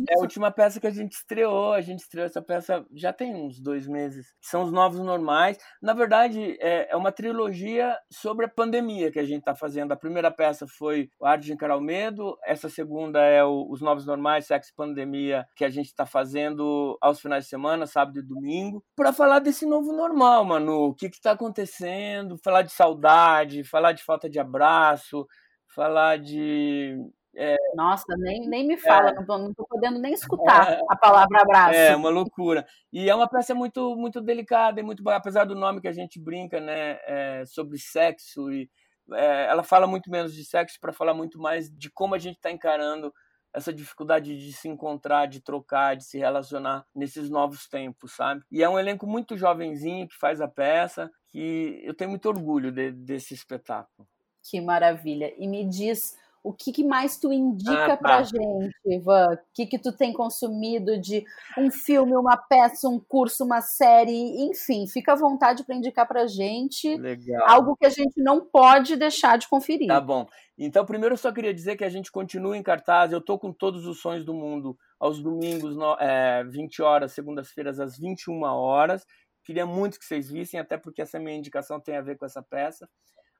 é 0.08 0.14
a 0.14 0.20
última 0.20 0.50
peça 0.50 0.80
que 0.80 0.86
a 0.86 0.90
gente 0.90 1.12
estreou, 1.12 1.74
a 1.74 1.82
gente 1.82 2.00
estreou 2.00 2.24
essa 2.24 2.40
peça 2.40 2.82
já 2.94 3.12
tem 3.12 3.34
uns 3.34 3.60
dois 3.60 3.86
meses 3.86 4.37
são 4.40 4.64
os 4.64 4.72
novos 4.72 5.00
normais. 5.00 5.58
Na 5.82 5.92
verdade, 5.92 6.56
é, 6.60 6.92
é 6.92 6.96
uma 6.96 7.12
trilogia 7.12 7.96
sobre 8.10 8.46
a 8.46 8.48
pandemia 8.48 9.10
que 9.10 9.18
a 9.18 9.24
gente 9.24 9.40
está 9.40 9.54
fazendo. 9.54 9.92
A 9.92 9.96
primeira 9.96 10.30
peça 10.30 10.66
foi 10.66 11.10
o 11.18 11.26
Arte 11.26 11.46
de 11.46 11.52
Encarar 11.52 11.76
o 11.76 11.80
Medo, 11.80 12.38
essa 12.44 12.68
segunda 12.68 13.20
é 13.20 13.44
o, 13.44 13.66
Os 13.70 13.80
Novos 13.80 14.06
Normais, 14.06 14.46
Sexo 14.46 14.70
e 14.72 14.76
Pandemia, 14.76 15.46
que 15.56 15.64
a 15.64 15.70
gente 15.70 15.86
está 15.86 16.06
fazendo 16.06 16.96
aos 17.00 17.20
finais 17.20 17.44
de 17.44 17.50
semana, 17.50 17.86
sábado 17.86 18.18
e 18.18 18.22
domingo, 18.22 18.84
para 18.96 19.12
falar 19.12 19.38
desse 19.40 19.66
novo 19.66 19.92
normal, 19.92 20.44
Manu. 20.44 20.88
O 20.88 20.94
que 20.94 21.06
está 21.06 21.32
acontecendo, 21.32 22.38
falar 22.38 22.62
de 22.62 22.72
saudade, 22.72 23.64
falar 23.64 23.92
de 23.92 24.04
falta 24.04 24.28
de 24.28 24.38
abraço, 24.38 25.26
falar 25.74 26.18
de 26.18 26.96
é, 27.34 27.56
Nossa, 27.74 28.16
nem, 28.16 28.48
nem 28.48 28.66
me 28.66 28.76
fala, 28.76 29.10
é, 29.10 29.14
não, 29.14 29.24
tô, 29.24 29.38
não 29.38 29.54
tô 29.54 29.66
podendo 29.66 29.98
nem 29.98 30.12
escutar 30.12 30.72
é, 30.72 30.80
a 30.88 30.96
palavra 30.96 31.42
abraço. 31.42 31.78
É 31.78 31.94
uma 31.94 32.10
loucura. 32.10 32.66
E 32.92 33.08
é 33.08 33.14
uma 33.14 33.28
peça 33.28 33.54
muito, 33.54 33.94
muito 33.96 34.20
delicada 34.20 34.80
e 34.80 34.82
muito 34.82 35.08
apesar 35.08 35.44
do 35.44 35.54
nome 35.54 35.80
que 35.80 35.88
a 35.88 35.92
gente 35.92 36.18
brinca, 36.20 36.60
né, 36.60 36.98
é, 37.06 37.44
sobre 37.46 37.78
sexo 37.78 38.50
e 38.50 38.68
é, 39.12 39.46
ela 39.46 39.62
fala 39.62 39.86
muito 39.86 40.10
menos 40.10 40.34
de 40.34 40.44
sexo 40.44 40.78
para 40.80 40.92
falar 40.92 41.14
muito 41.14 41.38
mais 41.38 41.70
de 41.70 41.90
como 41.90 42.14
a 42.14 42.18
gente 42.18 42.36
está 42.36 42.50
encarando 42.50 43.12
essa 43.54 43.72
dificuldade 43.72 44.36
de 44.36 44.52
se 44.52 44.68
encontrar, 44.68 45.26
de 45.26 45.40
trocar, 45.40 45.96
de 45.96 46.04
se 46.04 46.18
relacionar 46.18 46.86
nesses 46.94 47.30
novos 47.30 47.66
tempos, 47.66 48.12
sabe? 48.12 48.42
E 48.50 48.62
é 48.62 48.68
um 48.68 48.78
elenco 48.78 49.06
muito 49.06 49.36
jovenzinho 49.36 50.06
que 50.06 50.16
faz 50.16 50.40
a 50.40 50.48
peça, 50.48 51.10
que 51.28 51.80
eu 51.82 51.94
tenho 51.94 52.10
muito 52.10 52.28
orgulho 52.28 52.70
de, 52.70 52.92
desse 52.92 53.32
espetáculo. 53.32 54.06
Que 54.42 54.60
maravilha! 54.60 55.32
E 55.36 55.46
me 55.46 55.64
diz 55.64 56.16
o 56.42 56.52
que, 56.52 56.72
que 56.72 56.84
mais 56.84 57.18
tu 57.18 57.32
indica 57.32 57.84
ah, 57.84 57.88
tá. 57.88 57.96
pra 57.96 58.22
gente, 58.22 58.74
Ivan? 58.86 59.26
O 59.34 59.38
que, 59.54 59.66
que 59.66 59.78
tu 59.78 59.92
tem 59.92 60.12
consumido 60.12 60.98
de 61.00 61.24
um 61.56 61.70
filme, 61.70 62.16
uma 62.16 62.36
peça, 62.36 62.88
um 62.88 62.98
curso, 62.98 63.44
uma 63.44 63.60
série, 63.60 64.46
enfim, 64.48 64.86
fica 64.86 65.12
à 65.12 65.16
vontade 65.16 65.64
para 65.64 65.74
indicar 65.74 66.06
pra 66.06 66.26
gente 66.26 66.96
Legal. 66.96 67.48
algo 67.48 67.76
que 67.76 67.86
a 67.86 67.90
gente 67.90 68.22
não 68.22 68.44
pode 68.44 68.96
deixar 68.96 69.36
de 69.36 69.48
conferir. 69.48 69.88
Tá 69.88 70.00
bom. 70.00 70.26
Então, 70.56 70.84
primeiro 70.84 71.14
eu 71.14 71.18
só 71.18 71.30
queria 71.30 71.54
dizer 71.54 71.76
que 71.76 71.84
a 71.84 71.88
gente 71.88 72.10
continua 72.10 72.56
em 72.56 72.62
cartaz. 72.62 73.12
Eu 73.12 73.20
tô 73.20 73.38
com 73.38 73.52
todos 73.52 73.86
os 73.86 74.00
sonhos 74.00 74.24
do 74.24 74.34
mundo 74.34 74.76
aos 74.98 75.22
domingos, 75.22 75.76
no, 75.76 75.96
é, 76.00 76.44
20 76.44 76.82
horas, 76.82 77.12
segundas-feiras 77.12 77.78
às 77.78 77.96
21 77.96 78.42
horas. 78.42 79.06
Queria 79.44 79.64
muito 79.64 79.98
que 79.98 80.04
vocês 80.04 80.28
vissem, 80.30 80.58
até 80.58 80.76
porque 80.76 81.00
essa 81.00 81.18
minha 81.18 81.36
indicação 81.36 81.80
tem 81.80 81.96
a 81.96 82.02
ver 82.02 82.18
com 82.18 82.26
essa 82.26 82.42
peça. 82.42 82.88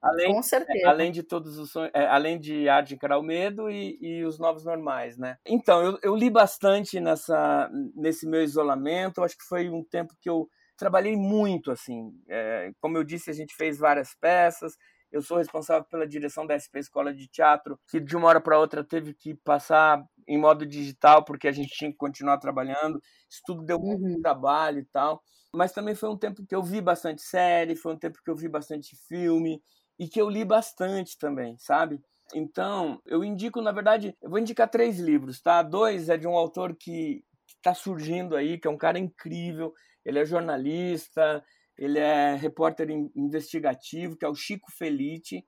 Além, 0.00 0.32
Com 0.32 0.42
certeza. 0.42 0.88
além 0.88 1.10
de 1.10 1.22
todos 1.22 1.58
os 1.58 1.72
sonhos, 1.72 1.90
é, 1.92 2.06
além 2.06 2.38
de 2.38 2.68
Arte 2.68 2.94
Encarar 2.94 3.18
o 3.18 3.22
Medo 3.22 3.68
e, 3.68 3.98
e, 4.00 4.24
os 4.24 4.38
Novos 4.38 4.64
Normais, 4.64 5.18
né? 5.18 5.36
Então, 5.44 5.82
eu, 5.82 5.98
eu, 6.02 6.14
li 6.14 6.30
bastante 6.30 7.00
nessa, 7.00 7.68
nesse 7.96 8.26
meu 8.26 8.42
isolamento, 8.42 9.22
acho 9.22 9.36
que 9.36 9.44
foi 9.44 9.68
um 9.68 9.82
tempo 9.82 10.14
que 10.20 10.30
eu 10.30 10.48
trabalhei 10.76 11.16
muito, 11.16 11.72
assim. 11.72 12.12
É, 12.28 12.70
como 12.80 12.96
eu 12.96 13.02
disse, 13.02 13.28
a 13.28 13.34
gente 13.34 13.56
fez 13.56 13.78
várias 13.78 14.14
peças, 14.14 14.74
eu 15.10 15.20
sou 15.20 15.38
responsável 15.38 15.84
pela 15.90 16.06
direção 16.06 16.46
da 16.46 16.54
SP 16.54 16.78
Escola 16.78 17.12
de 17.12 17.26
Teatro, 17.26 17.78
que 17.88 17.98
de 17.98 18.16
uma 18.16 18.28
hora 18.28 18.40
para 18.40 18.58
outra 18.58 18.84
teve 18.84 19.14
que 19.14 19.34
passar 19.34 20.04
em 20.28 20.38
modo 20.38 20.64
digital, 20.64 21.24
porque 21.24 21.48
a 21.48 21.52
gente 21.52 21.70
tinha 21.70 21.90
que 21.90 21.96
continuar 21.96 22.38
trabalhando. 22.38 23.00
Isso 23.28 23.40
tudo 23.44 23.64
deu 23.64 23.80
muito 23.80 24.04
uhum. 24.04 24.20
trabalho 24.20 24.78
e 24.78 24.84
tal. 24.84 25.20
Mas 25.52 25.72
também 25.72 25.94
foi 25.94 26.10
um 26.10 26.16
tempo 26.16 26.44
que 26.46 26.54
eu 26.54 26.62
vi 26.62 26.80
bastante 26.80 27.22
série, 27.22 27.74
foi 27.74 27.94
um 27.94 27.98
tempo 27.98 28.18
que 28.22 28.30
eu 28.30 28.36
vi 28.36 28.48
bastante 28.48 28.94
filme 29.08 29.60
e 29.98 30.08
que 30.08 30.20
eu 30.20 30.28
li 30.28 30.44
bastante 30.44 31.18
também, 31.18 31.56
sabe? 31.58 32.00
Então, 32.34 33.00
eu 33.06 33.24
indico, 33.24 33.60
na 33.60 33.72
verdade, 33.72 34.14
eu 34.22 34.30
vou 34.30 34.38
indicar 34.38 34.68
três 34.68 34.98
livros, 34.98 35.40
tá? 35.40 35.62
Dois 35.62 36.08
é 36.08 36.16
de 36.16 36.26
um 36.26 36.36
autor 36.36 36.76
que 36.76 37.24
está 37.56 37.74
surgindo 37.74 38.36
aí, 38.36 38.58
que 38.58 38.68
é 38.68 38.70
um 38.70 38.76
cara 38.76 38.98
incrível. 38.98 39.72
Ele 40.04 40.18
é 40.18 40.24
jornalista, 40.24 41.42
ele 41.76 41.98
é 41.98 42.34
repórter 42.34 42.90
investigativo, 43.16 44.16
que 44.16 44.24
é 44.24 44.28
o 44.28 44.34
Chico 44.34 44.70
Felice, 44.70 45.44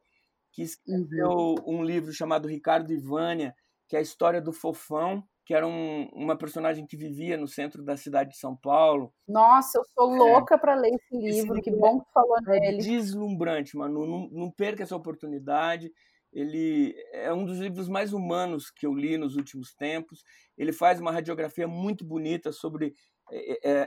que 0.52 0.62
escreveu 0.62 1.28
uhum. 1.28 1.80
um 1.80 1.84
livro 1.84 2.12
chamado 2.12 2.48
Ricardo 2.48 2.92
Ivânia, 2.92 3.54
que 3.88 3.96
é 3.96 3.98
a 3.98 4.02
história 4.02 4.40
do 4.40 4.52
Fofão, 4.52 5.22
que 5.50 5.54
era 5.54 5.66
um, 5.66 6.08
uma 6.12 6.38
personagem 6.38 6.86
que 6.86 6.96
vivia 6.96 7.36
no 7.36 7.48
centro 7.48 7.82
da 7.82 7.96
cidade 7.96 8.30
de 8.30 8.36
São 8.36 8.54
Paulo. 8.54 9.12
Nossa, 9.26 9.78
eu 9.78 9.84
sou 9.84 10.14
é. 10.14 10.16
louca 10.16 10.54
é. 10.54 10.58
para 10.58 10.76
ler 10.76 10.94
esse 10.94 11.16
livro, 11.16 11.54
esse 11.54 11.62
que 11.62 11.72
bom 11.72 11.98
que 11.98 12.12
falou 12.12 12.36
é 12.38 12.60
nele. 12.60 12.78
Deslumbrante, 12.78 13.76
mano, 13.76 14.06
não, 14.06 14.28
não 14.30 14.48
perca 14.48 14.84
essa 14.84 14.94
oportunidade. 14.94 15.90
Ele 16.32 16.94
é 17.12 17.32
um 17.32 17.44
dos 17.44 17.58
livros 17.58 17.88
mais 17.88 18.12
humanos 18.12 18.70
que 18.70 18.86
eu 18.86 18.94
li 18.94 19.18
nos 19.18 19.34
últimos 19.34 19.74
tempos. 19.74 20.22
Ele 20.56 20.72
faz 20.72 21.00
uma 21.00 21.10
radiografia 21.10 21.66
muito 21.66 22.04
bonita 22.04 22.52
sobre 22.52 22.94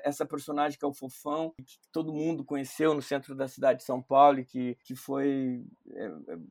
essa 0.03 0.25
personagem 0.25 0.77
que 0.77 0.85
é 0.85 0.87
o 0.87 0.93
Fofão, 0.93 1.53
que 1.57 1.77
todo 1.91 2.13
mundo 2.13 2.45
conheceu 2.45 2.93
no 2.93 3.01
centro 3.01 3.35
da 3.35 3.47
cidade 3.47 3.79
de 3.79 3.85
São 3.85 4.01
Paulo 4.01 4.39
e 4.39 4.45
que, 4.45 4.77
que 4.83 4.95
foi 4.95 5.63
é, 5.91 6.05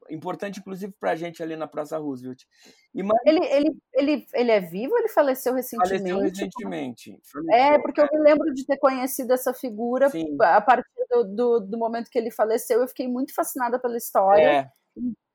é 0.08 0.14
importante, 0.14 0.60
inclusive, 0.60 0.92
para 0.98 1.12
a 1.12 1.16
gente 1.16 1.42
ali 1.42 1.56
na 1.56 1.66
Praça 1.66 1.98
Roosevelt. 1.98 2.44
E 2.94 3.00
ele, 3.00 3.44
ele, 3.46 3.82
ele, 3.94 4.26
ele 4.34 4.50
é 4.50 4.60
vivo 4.60 4.92
ou 4.92 4.98
ele 4.98 5.08
faleceu 5.08 5.54
recentemente? 5.54 5.98
Faleceu 5.98 6.18
recentemente. 6.18 7.20
É, 7.50 7.78
porque 7.78 8.00
eu 8.00 8.08
me 8.12 8.18
lembro 8.18 8.52
de 8.52 8.66
ter 8.66 8.76
conhecido 8.76 9.32
essa 9.32 9.54
figura 9.54 10.10
Sim. 10.10 10.36
a 10.40 10.60
partir 10.60 10.88
do, 11.10 11.24
do, 11.24 11.60
do, 11.60 11.78
momento 11.78 12.10
que 12.10 12.18
ele 12.18 12.30
faleceu. 12.30 12.80
Eu 12.80 12.88
fiquei 12.88 13.08
muito 13.08 13.34
fascinada 13.34 13.78
pela 13.78 13.96
história. 13.96 14.42
É. 14.42 14.70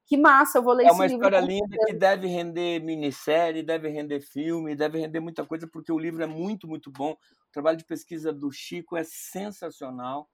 Que 0.07 0.15
massa, 0.15 0.59
eu 0.59 0.63
vou 0.63 0.73
ler 0.73 0.85
É 0.85 0.91
uma 0.91 1.05
história 1.05 1.39
linda 1.41 1.77
que 1.85 1.93
deve 1.93 2.27
render 2.27 2.79
minissérie, 2.79 3.61
deve 3.61 3.89
render 3.89 4.21
filme, 4.21 4.73
deve 4.73 4.97
render 4.99 5.19
muita 5.19 5.45
coisa, 5.45 5.67
porque 5.67 5.91
o 5.91 5.99
livro 5.99 6.23
é 6.23 6.25
muito, 6.25 6.65
muito 6.65 6.89
bom. 6.89 7.11
O 7.11 7.51
trabalho 7.51 7.77
de 7.77 7.83
pesquisa 7.83 8.31
do 8.31 8.49
Chico 8.49 8.95
é 8.95 9.03
sensacional. 9.03 10.29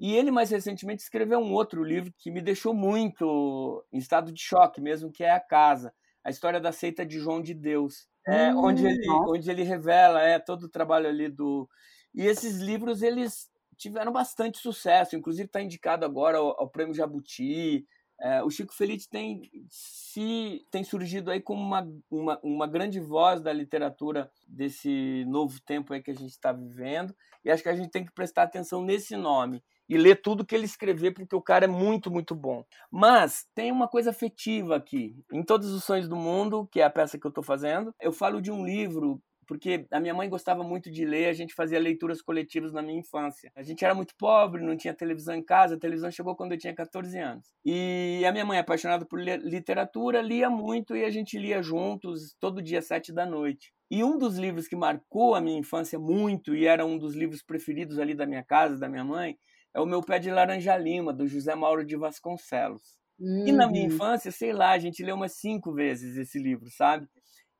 E 0.00 0.16
ele, 0.16 0.32
mais 0.32 0.50
recentemente, 0.50 1.04
escreveu 1.04 1.38
um 1.38 1.52
outro 1.52 1.84
livro 1.84 2.12
que 2.18 2.32
me 2.32 2.42
deixou 2.42 2.74
muito 2.74 3.84
em 3.92 3.98
estado 3.98 4.32
de 4.32 4.42
choque 4.42 4.80
mesmo, 4.80 5.12
que 5.12 5.22
é 5.22 5.30
A 5.30 5.38
Casa, 5.38 5.94
a 6.24 6.30
história 6.30 6.60
da 6.60 6.72
seita 6.72 7.06
de 7.06 7.20
João 7.20 7.40
de 7.40 7.54
Deus. 7.54 8.08
É, 8.26 8.52
hum, 8.52 8.64
onde, 8.64 8.84
ele, 8.84 9.08
onde 9.28 9.48
ele 9.48 9.62
revela 9.62 10.20
é, 10.20 10.40
todo 10.40 10.64
o 10.64 10.68
trabalho 10.68 11.08
ali 11.08 11.28
do... 11.28 11.68
E 12.12 12.26
esses 12.26 12.58
livros, 12.58 13.02
eles 13.02 13.48
tiveram 13.76 14.10
bastante 14.10 14.58
sucesso, 14.58 15.14
inclusive 15.14 15.46
está 15.46 15.62
indicado 15.62 16.04
agora 16.04 16.38
ao, 16.38 16.60
ao 16.60 16.68
Prêmio 16.68 16.94
Jabuti, 16.94 17.86
é, 18.22 18.40
o 18.42 18.50
Chico 18.50 18.72
Feliz 18.72 19.04
tem, 19.08 19.50
se, 19.68 20.64
tem 20.70 20.84
surgido 20.84 21.28
aí 21.28 21.40
como 21.40 21.60
uma, 21.60 21.88
uma, 22.08 22.40
uma 22.40 22.66
grande 22.68 23.00
voz 23.00 23.40
da 23.42 23.52
literatura 23.52 24.30
desse 24.46 25.24
novo 25.26 25.60
tempo 25.66 25.92
aí 25.92 26.00
que 26.00 26.12
a 26.12 26.14
gente 26.14 26.30
está 26.30 26.52
vivendo, 26.52 27.12
e 27.44 27.50
acho 27.50 27.64
que 27.64 27.68
a 27.68 27.74
gente 27.74 27.90
tem 27.90 28.04
que 28.04 28.14
prestar 28.14 28.44
atenção 28.44 28.80
nesse 28.80 29.16
nome 29.16 29.60
e 29.88 29.98
ler 29.98 30.22
tudo 30.22 30.46
que 30.46 30.54
ele 30.54 30.64
escrever, 30.64 31.10
porque 31.10 31.34
o 31.34 31.42
cara 31.42 31.64
é 31.64 31.68
muito, 31.68 32.12
muito 32.12 32.34
bom. 32.34 32.64
Mas 32.88 33.44
tem 33.56 33.72
uma 33.72 33.88
coisa 33.88 34.10
afetiva 34.10 34.76
aqui. 34.76 35.16
Em 35.32 35.42
Todos 35.42 35.72
os 35.72 35.82
Sonhos 35.82 36.08
do 36.08 36.14
Mundo, 36.14 36.68
que 36.70 36.80
é 36.80 36.84
a 36.84 36.90
peça 36.90 37.18
que 37.18 37.26
eu 37.26 37.30
estou 37.30 37.42
fazendo, 37.42 37.92
eu 38.00 38.12
falo 38.12 38.40
de 38.40 38.52
um 38.52 38.64
livro 38.64 39.20
porque 39.46 39.86
a 39.90 40.00
minha 40.00 40.14
mãe 40.14 40.28
gostava 40.28 40.62
muito 40.62 40.90
de 40.90 41.04
ler, 41.04 41.28
a 41.28 41.32
gente 41.32 41.54
fazia 41.54 41.78
leituras 41.78 42.22
coletivas 42.22 42.72
na 42.72 42.82
minha 42.82 43.00
infância. 43.00 43.50
A 43.54 43.62
gente 43.62 43.84
era 43.84 43.94
muito 43.94 44.14
pobre, 44.16 44.62
não 44.62 44.76
tinha 44.76 44.94
televisão 44.94 45.34
em 45.34 45.42
casa, 45.42 45.74
a 45.74 45.78
televisão 45.78 46.10
chegou 46.10 46.36
quando 46.36 46.52
eu 46.52 46.58
tinha 46.58 46.74
14 46.74 47.18
anos. 47.18 47.46
E 47.64 48.22
a 48.26 48.32
minha 48.32 48.44
mãe, 48.44 48.58
apaixonada 48.58 49.04
por 49.04 49.20
literatura, 49.20 50.22
lia 50.22 50.48
muito 50.48 50.96
e 50.96 51.04
a 51.04 51.10
gente 51.10 51.38
lia 51.38 51.62
juntos 51.62 52.34
todo 52.38 52.62
dia, 52.62 52.80
sete 52.80 53.12
da 53.12 53.26
noite. 53.26 53.72
E 53.90 54.02
um 54.02 54.16
dos 54.16 54.38
livros 54.38 54.66
que 54.66 54.76
marcou 54.76 55.34
a 55.34 55.40
minha 55.40 55.58
infância 55.58 55.98
muito, 55.98 56.54
e 56.54 56.66
era 56.66 56.84
um 56.86 56.96
dos 56.96 57.14
livros 57.14 57.42
preferidos 57.42 57.98
ali 57.98 58.14
da 58.14 58.26
minha 58.26 58.42
casa, 58.42 58.78
da 58.78 58.88
minha 58.88 59.04
mãe, 59.04 59.36
é 59.74 59.80
O 59.80 59.86
Meu 59.86 60.02
Pé 60.02 60.18
de 60.18 60.30
Laranja 60.30 60.76
Lima, 60.76 61.12
do 61.12 61.26
José 61.26 61.54
Mauro 61.54 61.84
de 61.84 61.96
Vasconcelos. 61.96 63.02
E 63.46 63.52
na 63.52 63.68
minha 63.68 63.86
uhum. 63.86 63.94
infância, 63.94 64.32
sei 64.32 64.52
lá, 64.52 64.70
a 64.70 64.78
gente 64.78 65.02
leu 65.02 65.14
umas 65.14 65.36
cinco 65.36 65.72
vezes 65.72 66.16
esse 66.16 66.38
livro, 66.38 66.68
sabe? 66.70 67.06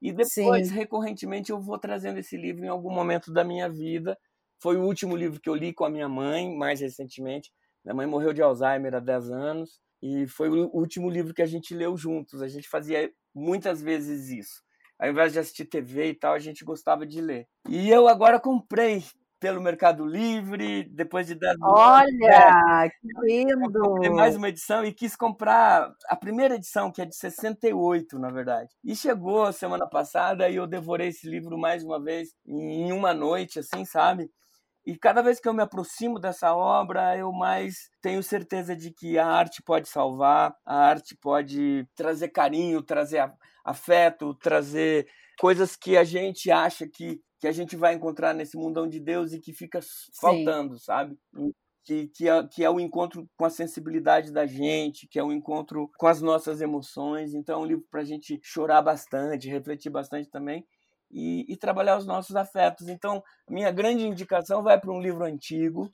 E 0.02 0.12
depois, 0.12 0.68
Sim. 0.68 0.74
recorrentemente, 0.74 1.52
eu 1.52 1.60
vou 1.60 1.78
trazendo 1.78 2.18
esse 2.18 2.36
livro 2.36 2.64
em 2.64 2.68
algum 2.68 2.90
momento 2.90 3.32
da 3.32 3.44
minha 3.44 3.68
vida. 3.70 4.18
Foi 4.60 4.76
o 4.76 4.82
último 4.82 5.14
livro 5.16 5.40
que 5.40 5.48
eu 5.48 5.54
li 5.54 5.72
com 5.72 5.84
a 5.84 5.90
minha 5.90 6.08
mãe, 6.08 6.52
mais 6.56 6.80
recentemente. 6.80 7.52
Minha 7.84 7.94
mãe 7.94 8.06
morreu 8.06 8.32
de 8.32 8.42
Alzheimer 8.42 8.96
há 8.96 9.00
10 9.00 9.30
anos. 9.30 9.80
E 10.02 10.26
foi 10.26 10.48
o 10.48 10.68
último 10.74 11.08
livro 11.08 11.32
que 11.32 11.42
a 11.42 11.46
gente 11.46 11.72
leu 11.72 11.96
juntos. 11.96 12.42
A 12.42 12.48
gente 12.48 12.68
fazia 12.68 13.12
muitas 13.32 13.80
vezes 13.80 14.28
isso. 14.28 14.60
Ao 14.98 15.08
invés 15.08 15.32
de 15.32 15.38
assistir 15.38 15.66
TV 15.66 16.10
e 16.10 16.14
tal, 16.14 16.34
a 16.34 16.38
gente 16.40 16.64
gostava 16.64 17.06
de 17.06 17.20
ler. 17.20 17.46
E 17.68 17.88
eu 17.88 18.08
agora 18.08 18.40
comprei 18.40 19.04
pelo 19.42 19.60
Mercado 19.60 20.06
Livre, 20.06 20.84
depois 20.84 21.26
de 21.26 21.34
10 21.34 21.56
Olha, 21.62 22.88
que 22.88 23.08
lindo! 23.26 24.14
mais 24.14 24.36
uma 24.36 24.48
edição 24.48 24.84
e 24.84 24.92
quis 24.92 25.16
comprar 25.16 25.92
a 26.06 26.14
primeira 26.14 26.54
edição, 26.54 26.92
que 26.92 27.02
é 27.02 27.04
de 27.04 27.16
68, 27.16 28.20
na 28.20 28.30
verdade. 28.30 28.68
E 28.84 28.94
chegou 28.94 29.52
semana 29.52 29.84
passada 29.88 30.48
e 30.48 30.54
eu 30.54 30.64
devorei 30.64 31.08
esse 31.08 31.28
livro 31.28 31.58
mais 31.58 31.82
uma 31.82 32.00
vez, 32.00 32.28
em 32.46 32.92
uma 32.92 33.12
noite, 33.12 33.58
assim, 33.58 33.84
sabe? 33.84 34.30
E 34.86 34.96
cada 34.96 35.20
vez 35.20 35.40
que 35.40 35.48
eu 35.48 35.54
me 35.54 35.62
aproximo 35.62 36.20
dessa 36.20 36.54
obra, 36.54 37.18
eu 37.18 37.32
mais 37.32 37.90
tenho 38.00 38.22
certeza 38.22 38.76
de 38.76 38.92
que 38.92 39.18
a 39.18 39.26
arte 39.26 39.60
pode 39.60 39.88
salvar, 39.88 40.54
a 40.64 40.76
arte 40.76 41.16
pode 41.20 41.84
trazer 41.96 42.28
carinho, 42.28 42.80
trazer 42.80 43.28
afeto, 43.64 44.34
trazer 44.34 45.06
coisas 45.38 45.76
que 45.76 45.96
a 45.96 46.04
gente 46.04 46.50
acha 46.50 46.86
que 46.86 47.20
que 47.42 47.48
a 47.48 47.52
gente 47.52 47.74
vai 47.74 47.92
encontrar 47.92 48.32
nesse 48.32 48.56
mundão 48.56 48.86
de 48.86 49.00
Deus 49.00 49.32
e 49.32 49.40
que 49.40 49.52
fica 49.52 49.80
faltando, 50.20 50.78
Sim. 50.78 50.84
sabe? 50.84 51.18
Que, 51.84 52.06
que, 52.06 52.28
é, 52.28 52.46
que 52.46 52.62
é 52.62 52.70
o 52.70 52.78
encontro 52.78 53.28
com 53.36 53.44
a 53.44 53.50
sensibilidade 53.50 54.30
da 54.30 54.46
gente, 54.46 55.08
que 55.08 55.18
é 55.18 55.24
o 55.24 55.32
encontro 55.32 55.90
com 55.98 56.06
as 56.06 56.22
nossas 56.22 56.60
emoções. 56.60 57.34
Então, 57.34 57.58
é 57.58 57.64
um 57.64 57.66
livro 57.66 57.84
para 57.90 58.02
a 58.02 58.04
gente 58.04 58.38
chorar 58.44 58.80
bastante, 58.80 59.48
refletir 59.48 59.90
bastante 59.90 60.30
também 60.30 60.64
e, 61.10 61.44
e, 61.52 61.56
trabalhar 61.56 61.98
os 61.98 62.06
nossos 62.06 62.36
afetos. 62.36 62.86
Então, 62.86 63.20
minha 63.50 63.72
grande 63.72 64.06
indicação 64.06 64.62
vai 64.62 64.80
para 64.80 64.92
um 64.92 65.00
livro 65.00 65.24
antigo, 65.24 65.90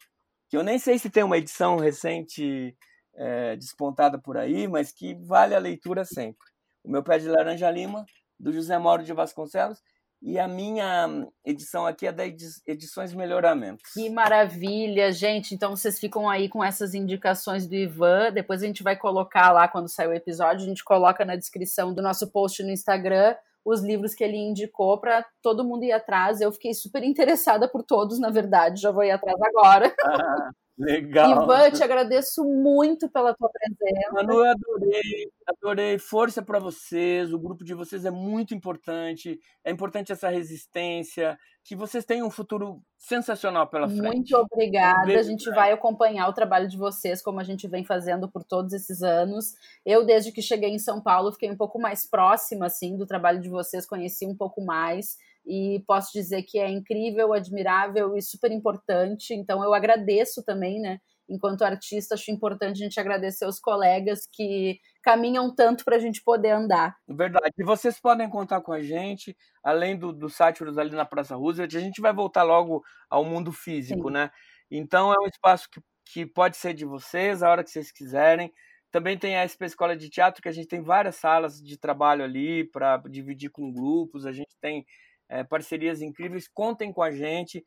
que 0.50 0.56
eu 0.56 0.62
nem 0.62 0.78
sei 0.78 0.98
se 0.98 1.08
tem 1.08 1.22
uma 1.22 1.38
edição 1.38 1.78
recente 1.78 2.76
é, 3.14 3.56
despontada 3.56 4.20
por 4.20 4.36
aí, 4.36 4.68
mas 4.68 4.92
que 4.92 5.14
vale 5.14 5.54
a 5.54 5.58
leitura 5.58 6.04
sempre. 6.04 6.46
O 6.84 6.90
Meu 6.90 7.02
Pé 7.02 7.18
de 7.18 7.28
Laranja 7.28 7.70
Lima, 7.70 8.06
do 8.38 8.52
José 8.52 8.78
Mauro 8.78 9.02
de 9.02 9.12
Vasconcelos, 9.12 9.82
e 10.20 10.36
a 10.38 10.48
minha 10.48 11.28
edição 11.44 11.86
aqui 11.86 12.06
é 12.06 12.12
da 12.12 12.24
Edições 12.26 13.14
Melhoramentos. 13.14 13.92
Que 13.92 14.10
maravilha, 14.10 15.12
gente. 15.12 15.54
Então 15.54 15.76
vocês 15.76 15.98
ficam 15.98 16.28
aí 16.28 16.48
com 16.48 16.62
essas 16.62 16.92
indicações 16.92 17.68
do 17.68 17.74
Ivan. 17.74 18.32
Depois 18.32 18.62
a 18.62 18.66
gente 18.66 18.82
vai 18.82 18.96
colocar 18.96 19.52
lá 19.52 19.68
quando 19.68 19.88
sair 19.88 20.08
o 20.08 20.14
episódio, 20.14 20.64
a 20.64 20.68
gente 20.68 20.82
coloca 20.82 21.24
na 21.24 21.36
descrição 21.36 21.94
do 21.94 22.02
nosso 22.02 22.30
post 22.32 22.62
no 22.64 22.70
Instagram 22.70 23.36
os 23.64 23.82
livros 23.82 24.14
que 24.14 24.24
ele 24.24 24.36
indicou 24.36 24.98
para 24.98 25.24
todo 25.42 25.64
mundo 25.64 25.84
ir 25.84 25.92
atrás. 25.92 26.40
Eu 26.40 26.50
fiquei 26.50 26.74
super 26.74 27.02
interessada 27.04 27.68
por 27.68 27.82
todos, 27.82 28.18
na 28.18 28.30
verdade. 28.30 28.80
Já 28.80 28.90
vou 28.90 29.04
ir 29.04 29.10
atrás 29.10 29.36
agora. 29.40 29.94
Ah, 30.02 30.50
legal. 30.78 31.42
Ivan, 31.42 31.70
te 31.70 31.82
agradeço 31.82 32.44
muito 32.44 33.10
pela 33.10 33.34
tua 33.34 33.50
presença. 33.50 34.12
Manu, 34.12 34.34
eu 34.34 34.50
adorei. 34.50 35.32
Adorei, 35.46 35.98
força 35.98 36.42
para 36.42 36.58
vocês, 36.58 37.32
o 37.32 37.38
grupo 37.38 37.64
de 37.64 37.72
vocês 37.72 38.04
é 38.04 38.10
muito 38.10 38.54
importante, 38.54 39.40
é 39.64 39.70
importante 39.70 40.12
essa 40.12 40.28
resistência, 40.28 41.38
que 41.64 41.74
vocês 41.74 42.04
tenham 42.04 42.26
um 42.26 42.30
futuro 42.30 42.82
sensacional 42.98 43.66
pela 43.66 43.88
frente. 43.88 44.02
Muito 44.02 44.36
obrigada, 44.36 45.18
a 45.18 45.22
gente 45.22 45.48
vai 45.50 45.72
acompanhar 45.72 46.28
o 46.28 46.34
trabalho 46.34 46.68
de 46.68 46.76
vocês, 46.76 47.22
como 47.22 47.40
a 47.40 47.44
gente 47.44 47.66
vem 47.66 47.82
fazendo 47.82 48.30
por 48.30 48.44
todos 48.44 48.74
esses 48.74 49.02
anos. 49.02 49.54
Eu, 49.86 50.04
desde 50.04 50.32
que 50.32 50.42
cheguei 50.42 50.70
em 50.70 50.78
São 50.78 51.00
Paulo, 51.00 51.32
fiquei 51.32 51.50
um 51.50 51.56
pouco 51.56 51.78
mais 51.80 52.06
próxima, 52.06 52.66
assim, 52.66 52.96
do 52.96 53.06
trabalho 53.06 53.40
de 53.40 53.48
vocês, 53.48 53.86
conheci 53.86 54.26
um 54.26 54.36
pouco 54.36 54.62
mais, 54.62 55.16
e 55.48 55.82
posso 55.86 56.12
dizer 56.12 56.42
que 56.42 56.58
é 56.58 56.68
incrível, 56.68 57.32
admirável 57.32 58.14
e 58.14 58.20
super 58.20 58.52
importante, 58.52 59.32
então 59.32 59.64
eu 59.64 59.72
agradeço 59.72 60.44
também, 60.44 60.78
né, 60.78 61.00
enquanto 61.26 61.62
artista, 61.62 62.14
acho 62.14 62.30
importante 62.30 62.82
a 62.82 62.84
gente 62.84 63.00
agradecer 63.00 63.46
os 63.46 63.58
colegas 63.58 64.28
que 64.30 64.78
caminham 65.02 65.54
tanto 65.54 65.86
para 65.86 65.96
a 65.96 65.98
gente 65.98 66.22
poder 66.22 66.50
andar. 66.50 66.96
Verdade. 67.08 67.52
E 67.56 67.64
vocês 67.64 67.98
podem 67.98 68.28
contar 68.28 68.60
com 68.60 68.72
a 68.72 68.82
gente, 68.82 69.34
além 69.62 69.98
do, 69.98 70.12
do 70.12 70.28
Sátiros 70.28 70.76
ali 70.76 70.94
na 70.94 71.06
Praça 71.06 71.34
Roosevelt, 71.34 71.74
a 71.74 71.80
gente 71.80 72.00
vai 72.00 72.12
voltar 72.12 72.42
logo 72.42 72.84
ao 73.08 73.24
mundo 73.24 73.50
físico, 73.50 74.08
Sim. 74.08 74.14
né? 74.14 74.30
Então 74.70 75.12
é 75.12 75.16
um 75.18 75.26
espaço 75.26 75.68
que, 75.70 75.80
que 76.04 76.26
pode 76.26 76.58
ser 76.58 76.74
de 76.74 76.84
vocês, 76.84 77.42
a 77.42 77.50
hora 77.50 77.64
que 77.64 77.70
vocês 77.70 77.90
quiserem. 77.90 78.52
Também 78.90 79.18
tem 79.18 79.36
a 79.36 79.48
SP 79.48 79.64
Escola 79.64 79.96
de 79.96 80.08
Teatro, 80.10 80.42
que 80.42 80.48
a 80.48 80.52
gente 80.52 80.68
tem 80.68 80.82
várias 80.82 81.16
salas 81.16 81.62
de 81.62 81.78
trabalho 81.78 82.24
ali 82.24 82.64
para 82.64 82.96
dividir 83.08 83.50
com 83.50 83.72
grupos, 83.72 84.24
a 84.24 84.32
gente 84.32 84.56
tem 84.60 84.86
é, 85.28 85.44
parcerias 85.44 86.00
incríveis. 86.00 86.48
Contem 86.48 86.92
com 86.92 87.02
a 87.02 87.10
gente. 87.10 87.64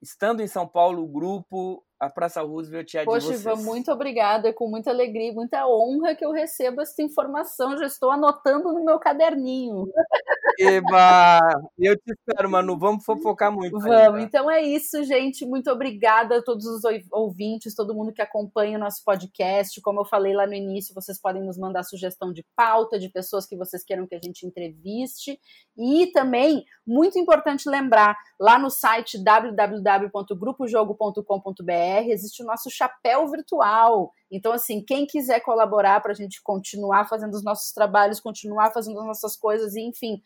Estando 0.00 0.42
em 0.42 0.46
São 0.46 0.66
Paulo, 0.66 1.02
o 1.02 1.08
grupo 1.08 1.84
a 2.00 2.08
Praça 2.08 2.40
Roosevelt 2.42 2.94
é 2.94 3.04
Poxa, 3.04 3.18
de 3.18 3.26
vocês. 3.26 3.40
Ivan, 3.40 3.56
muito 3.56 3.90
obrigada. 3.90 4.48
É 4.48 4.52
com 4.52 4.68
muita 4.68 4.90
alegria, 4.90 5.32
muita 5.32 5.66
honra 5.66 6.14
que 6.14 6.24
eu 6.24 6.30
recebo 6.30 6.80
essa 6.80 7.02
informação. 7.02 7.76
Já 7.76 7.86
estou 7.86 8.10
anotando 8.10 8.72
no 8.72 8.84
meu 8.84 8.98
caderninho. 8.98 9.90
Eba! 10.58 11.38
Eu 11.78 11.96
te 11.96 12.12
espero, 12.12 12.50
Manu. 12.50 12.76
Vamos 12.76 13.04
fofocar 13.04 13.52
muito. 13.52 13.78
Vamos. 13.78 13.94
Ainda. 13.94 14.20
Então 14.20 14.50
é 14.50 14.60
isso, 14.60 15.04
gente. 15.04 15.46
Muito 15.46 15.70
obrigada 15.70 16.38
a 16.38 16.42
todos 16.42 16.66
os 16.66 16.82
ouvintes, 17.12 17.76
todo 17.76 17.94
mundo 17.94 18.12
que 18.12 18.20
acompanha 18.20 18.76
o 18.76 18.80
nosso 18.80 19.04
podcast. 19.04 19.80
Como 19.80 20.00
eu 20.00 20.04
falei 20.04 20.34
lá 20.34 20.44
no 20.46 20.54
início, 20.54 20.94
vocês 20.94 21.20
podem 21.20 21.44
nos 21.44 21.56
mandar 21.56 21.84
sugestão 21.84 22.32
de 22.32 22.44
pauta, 22.56 22.98
de 22.98 23.08
pessoas 23.08 23.46
que 23.46 23.56
vocês 23.56 23.84
queiram 23.84 24.06
que 24.06 24.16
a 24.16 24.20
gente 24.20 24.44
entreviste. 24.44 25.38
E 25.76 26.08
também, 26.08 26.64
muito 26.84 27.16
importante 27.18 27.68
lembrar, 27.68 28.16
lá 28.40 28.58
no 28.58 28.68
site 28.68 29.22
www.grupojogo.com.br 29.22 32.08
existe 32.08 32.42
o 32.42 32.46
nosso 32.46 32.68
chapéu 32.68 33.28
virtual. 33.28 34.12
Então, 34.30 34.52
assim, 34.52 34.82
quem 34.84 35.06
quiser 35.06 35.40
colaborar 35.40 36.00
para 36.00 36.12
a 36.12 36.14
gente 36.14 36.42
continuar 36.42 37.08
fazendo 37.08 37.34
os 37.34 37.42
nossos 37.42 37.72
trabalhos, 37.72 38.20
continuar 38.20 38.72
fazendo 38.72 38.98
as 39.00 39.06
nossas 39.06 39.36
coisas 39.36 39.74
e, 39.74 39.80
enfim, 39.80 40.20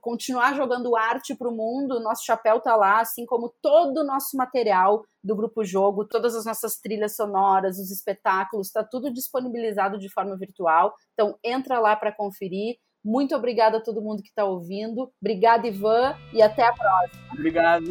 continuar 0.00 0.54
jogando 0.54 0.96
arte 0.96 1.34
para 1.34 1.48
o 1.48 1.56
mundo, 1.56 2.00
nosso 2.00 2.24
chapéu 2.24 2.60
tá 2.60 2.76
lá, 2.76 3.00
assim 3.00 3.26
como 3.26 3.54
todo 3.60 3.98
o 3.98 4.04
nosso 4.04 4.36
material 4.36 5.04
do 5.22 5.36
Grupo 5.36 5.64
Jogo, 5.64 6.06
todas 6.06 6.34
as 6.34 6.44
nossas 6.44 6.76
trilhas 6.76 7.16
sonoras, 7.16 7.78
os 7.78 7.90
espetáculos, 7.90 8.68
está 8.68 8.82
tudo 8.82 9.12
disponibilizado 9.12 9.98
de 9.98 10.08
forma 10.08 10.36
virtual. 10.36 10.94
Então, 11.12 11.36
entra 11.42 11.78
lá 11.78 11.94
para 11.94 12.12
conferir. 12.12 12.76
Muito 13.04 13.34
obrigada 13.34 13.78
a 13.78 13.82
todo 13.82 14.00
mundo 14.00 14.22
que 14.22 14.28
está 14.28 14.44
ouvindo. 14.44 15.10
Obrigada, 15.20 15.66
Ivan, 15.66 16.16
e 16.32 16.40
até 16.40 16.64
a 16.64 16.72
próxima. 16.72 17.22
Obrigado. 17.32 17.84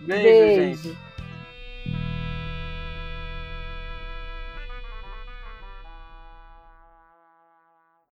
Beijo, 0.00 0.22
Beijo. 0.22 0.82
gente. 0.82 1.15